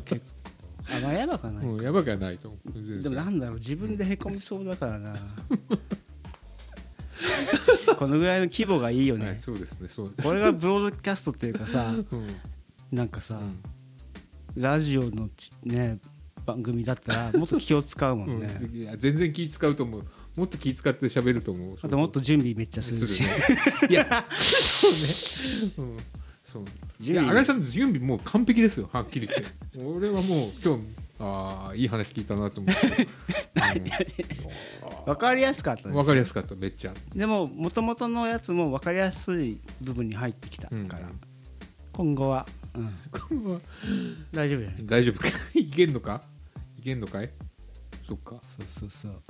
[0.05, 0.34] 結構
[0.91, 3.03] あまあやばかない、うん、やばくはないと思う。
[3.03, 5.14] でもなんだろう自分でへこみそうだからな。
[7.97, 10.28] このぐらいの規模がいいよね、はい、そうですねそうです。
[10.28, 12.37] これがブロードキャストっていうかさうん。
[12.93, 14.62] なんかさ、うん。
[14.62, 15.99] ラジオのちね
[16.45, 18.76] 番組だったらもっと気を使うもんね、うん。
[18.76, 20.05] いや全然気使うと思う。
[20.37, 21.78] もっと気使って喋ると思う。
[21.80, 23.22] あともっと準備めっちゃするし。
[23.22, 23.28] ね。
[23.89, 24.99] いや そうね、
[25.78, 25.97] うん、
[26.55, 26.63] そう。
[27.01, 29.47] い準備や新井さんの準備もう完璧ですよはっきり言って。
[29.85, 30.83] 俺はもう今日
[31.19, 33.09] ああいい話聞いたなと思って、
[35.07, 36.95] 分かりやすかったうん、です分かりやすかっためっちゃ。
[37.15, 41.21] でももともとのやつも分かりやすい部分に入ってきたから、うん。
[41.93, 43.61] 今後は、うん、これは。
[44.33, 44.87] 大丈夫じゃない？
[44.87, 45.29] 大丈夫か。
[45.55, 46.23] いけんのか？
[46.79, 47.31] いけんのかい？
[48.09, 48.31] そっか。
[48.57, 49.23] そうそうそう。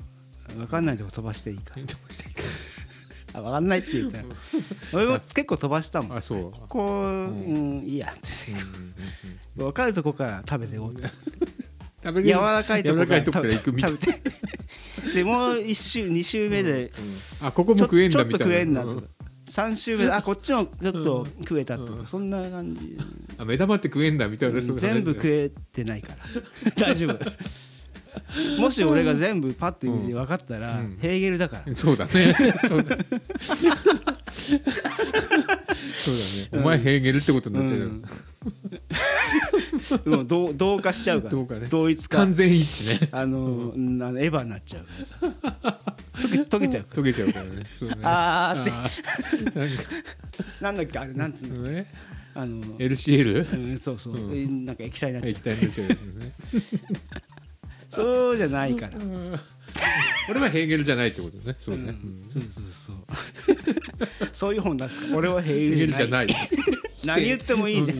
[0.57, 2.43] 分かんないとこ飛ばしていいかどうしたらいいか
[3.35, 4.25] あ分かんないって言ったら
[4.93, 6.17] 俺も結構飛ばしたもん。
[6.17, 6.53] あそう。
[6.53, 8.15] ここうん、いいや。
[8.17, 8.31] って
[9.57, 11.03] 分かるとこから食べておうと
[12.05, 13.99] 食べ柔らかいとこかいとこから行くみたいな。
[13.99, 15.15] 食べて。
[15.15, 16.93] でもう一周二周目で、
[17.43, 18.55] あここもちょ食えんちょっとだみたいな。
[18.55, 18.89] 食えんなと。
[18.89, 19.01] うん。
[19.01, 19.09] か
[19.47, 21.97] 3周目であこっちもちょっと食えたと。
[21.97, 22.97] か、そんな感じ。
[23.39, 26.15] あ目玉って食えんだみたいな全部食えてないか
[26.77, 26.77] ら。
[26.87, 27.19] 大丈夫
[28.59, 30.99] もし俺が全部パッて見て分かったら、うん。
[31.01, 31.75] ヘーゲルだから。
[31.75, 32.35] そうだね。
[32.69, 32.97] そうだ
[34.29, 36.49] そうだね。
[36.53, 37.91] お前ヘーゲルってことになっちゃうよ、
[40.17, 41.31] もう同同化しちゃうから。
[41.31, 41.67] どうかね。
[41.71, 42.19] 同一化。
[42.19, 43.09] 完全一致ね。
[43.13, 43.39] あの、
[43.75, 44.03] うん。
[44.03, 45.79] あのエヴァになっちゃうからさ。
[46.15, 47.63] 溶け溶けちゃうか溶けちゃうからね。
[47.79, 47.97] そうね。
[48.01, 48.71] らあーって。
[48.71, 49.59] あー。
[49.59, 49.83] なんか
[50.61, 51.63] なんだっけあれなんつうの？
[51.63, 51.87] ね
[52.37, 55.31] あの、LCL うん、そうそう、うえなんか液体になっちゃう。
[55.31, 55.95] 液体になっちゃうね
[57.95, 59.39] そうじゃないから、うん。
[60.31, 61.57] 俺はヘーゲルじゃないってことね。
[61.61, 62.23] そうね、うん。
[62.31, 62.97] そうそうそう。
[64.33, 65.17] そういう本なんですか？
[65.17, 66.27] 俺はヘーゲルじゃない。
[66.27, 66.29] い。
[67.05, 67.99] 何言ってもいいじゃん。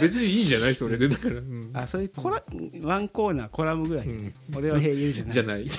[0.00, 1.08] 別にいいんじゃないそれで。
[1.08, 1.70] だから、うん。
[1.72, 2.42] あそういうコラ
[2.82, 4.34] ワンコーナーコラムぐらい、うん。
[4.54, 5.32] 俺はヘーゲルじゃない。
[5.32, 5.66] じゃない。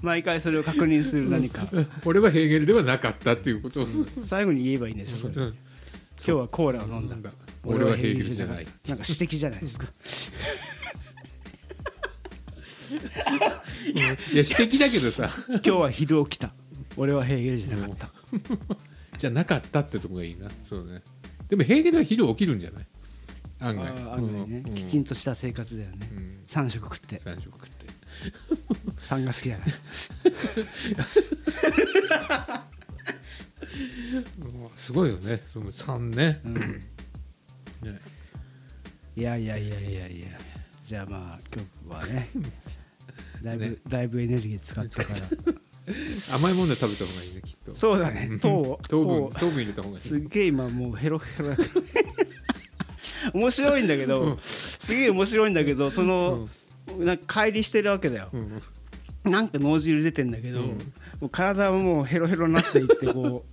[0.00, 1.66] 毎回それを確認する何か。
[2.04, 3.82] 俺はヘーゲルではなかったっていうこと。
[3.82, 3.86] を、
[4.22, 5.30] 最後に言えばいいんですよ。
[5.32, 5.52] 今
[6.18, 7.30] 日はコーラを飲んだ
[7.64, 8.64] 俺はヘーゲルじゃない。
[8.88, 9.86] なんか指摘じゃないですか。
[13.94, 15.30] いや指摘だけどさ。
[15.48, 16.52] 今日は昼起きた。
[16.96, 18.10] 俺はヘーゲルじゃなかった。
[19.18, 20.48] じゃなかったってとこがいいな。
[20.68, 21.02] そうね。
[21.48, 22.86] でもヘーゲルは昼起きるんじゃない？
[23.60, 23.88] 案外。
[23.88, 23.96] 案
[24.32, 26.40] 外ね、うんきちんとした生活だよね、うん。
[26.46, 27.18] 3食食って。
[27.18, 27.86] 三食食って。
[28.98, 29.64] 3が好きだか
[32.28, 32.64] ら。
[34.76, 35.40] すごいよね。
[35.52, 36.40] その3ね,、
[37.92, 37.98] ね。
[39.16, 40.26] いやいやいやいやいや。
[40.82, 42.28] じゃあまあ今日はね
[43.42, 45.54] だいぶ、だいぶエネルギー使ったから。
[46.34, 47.74] 甘いもの食べた方がいいねきっと。
[47.74, 48.38] そうだね。
[48.40, 50.00] 糖を糖分糖糖分入れた方がいい。
[50.00, 51.50] すっげえ今もうヘロヘロ。
[53.32, 56.48] 面白いんだけど、すげえ面白いんだけどその、
[56.98, 59.30] なんか乖離してるわけだよ、うん。
[59.30, 60.74] なんか脳汁出てんだけど、も
[61.22, 63.44] う体はもうヘロヘロになっていってこ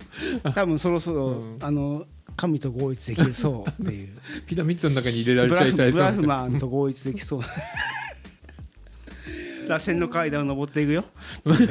[0.44, 1.58] う多分そろそろ、うん。
[1.60, 2.06] あの
[2.42, 4.08] 神と合一できそうっていう。
[4.48, 7.40] ピラミッドの中に入れられちゃいそうブラフマンと合一できそう。
[9.68, 11.04] 螺旋の階段を登っていくよ。
[11.44, 11.54] な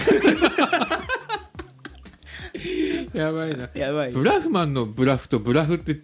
[3.14, 3.70] やばいな。
[3.74, 4.14] やばい。
[4.14, 6.02] ブラフマンのブラフとブラフって違う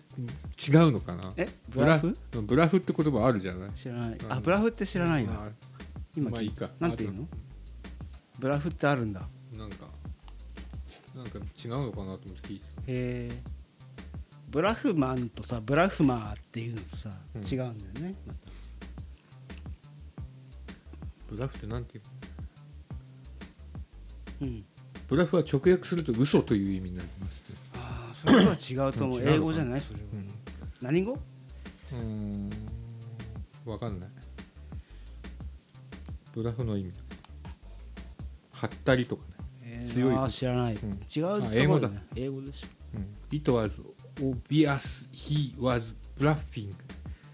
[0.92, 1.32] のかな？
[1.38, 1.48] え？
[1.70, 2.18] ブラフ？
[2.42, 2.76] ブラフ？
[2.78, 3.72] って言葉あるじゃない？
[3.74, 4.18] 知らない。
[4.18, 5.52] うんあブラフって知らないわあ。
[6.18, 6.70] 今まあいいか。
[6.82, 7.26] なんていうの？
[8.40, 9.22] ブラフってあるんだ。
[9.58, 9.88] なんか。
[11.16, 12.82] なんか違うのかなと思って聞いてた。
[12.82, 13.32] へえ
[14.50, 18.16] ブラフマンとさブラフマーっていうのとさ、うん違うんだよね。
[21.30, 22.02] ブラフってなんてい
[24.40, 24.46] う？
[24.46, 24.66] のうん。
[25.08, 27.56] ブラフは直訳すると嘘という意味になりますね。
[27.76, 29.20] ああそれとは違うと思う。
[29.20, 29.36] うん違うのかな？
[29.36, 29.82] 英語じゃない？
[29.82, 30.06] それは、
[30.82, 31.14] 何語？
[31.14, 32.50] うーん。
[33.66, 34.10] わかんない。
[36.34, 36.94] ブラフの意味。
[38.54, 39.34] はったりとかね。
[39.64, 40.78] えー強いあー知らない、ん。
[40.78, 41.90] 違うとこあ英語だ。
[41.90, 42.68] ね英語でしょ。
[42.96, 43.16] うん。
[43.36, 43.72] It was
[44.20, 46.74] obvious he was bluffing.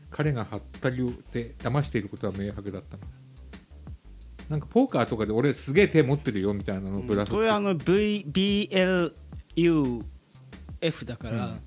[0.10, 0.98] 彼がはったり
[1.32, 3.04] で騙していることは明白だったの。
[4.50, 7.32] なんかポーカーとかで俺すげえ手持ってるよみたいなのをブラフって。
[7.32, 10.04] これはあの v BLUF
[11.06, 11.54] だから、うん。
[11.54, 11.58] あ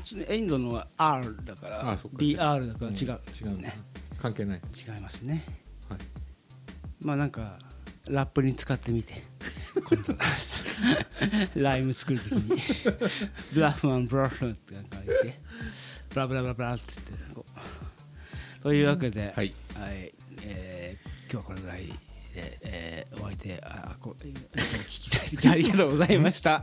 [0.00, 2.18] っちのインドのは R だからあそっか。
[2.18, 3.62] BR だから違う、違うね。
[3.62, 3.78] ね。
[4.20, 4.60] 関係ない。
[4.74, 5.44] 違いますね。
[5.88, 5.98] はい。
[7.00, 7.58] まあなんか
[8.08, 9.22] ラップに使ってみて
[11.56, 12.60] ライム作るときに。
[13.54, 15.40] ブラフマンブラフってなんか言って。
[16.10, 18.62] ブラブラブラブラっつってこう。
[18.62, 19.54] というわけで、はい。
[20.42, 21.94] えー今日はこれぐらいで、
[22.62, 24.32] えーお相手あこ聞
[24.86, 25.28] きたい。
[25.30, 26.62] 時ありがとうございました。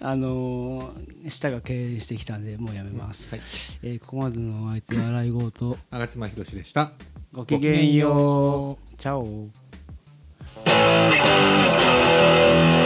[0.00, 3.44] あのー舌が痙攣してきたんでもうやめます、はい。
[3.82, 6.92] えーここまでのお相手は新井豪と吾妻宏でした。
[7.32, 8.96] ごきげんよう。
[8.96, 9.50] チャオ
[10.56, 10.74] Thank
[12.74, 12.79] you.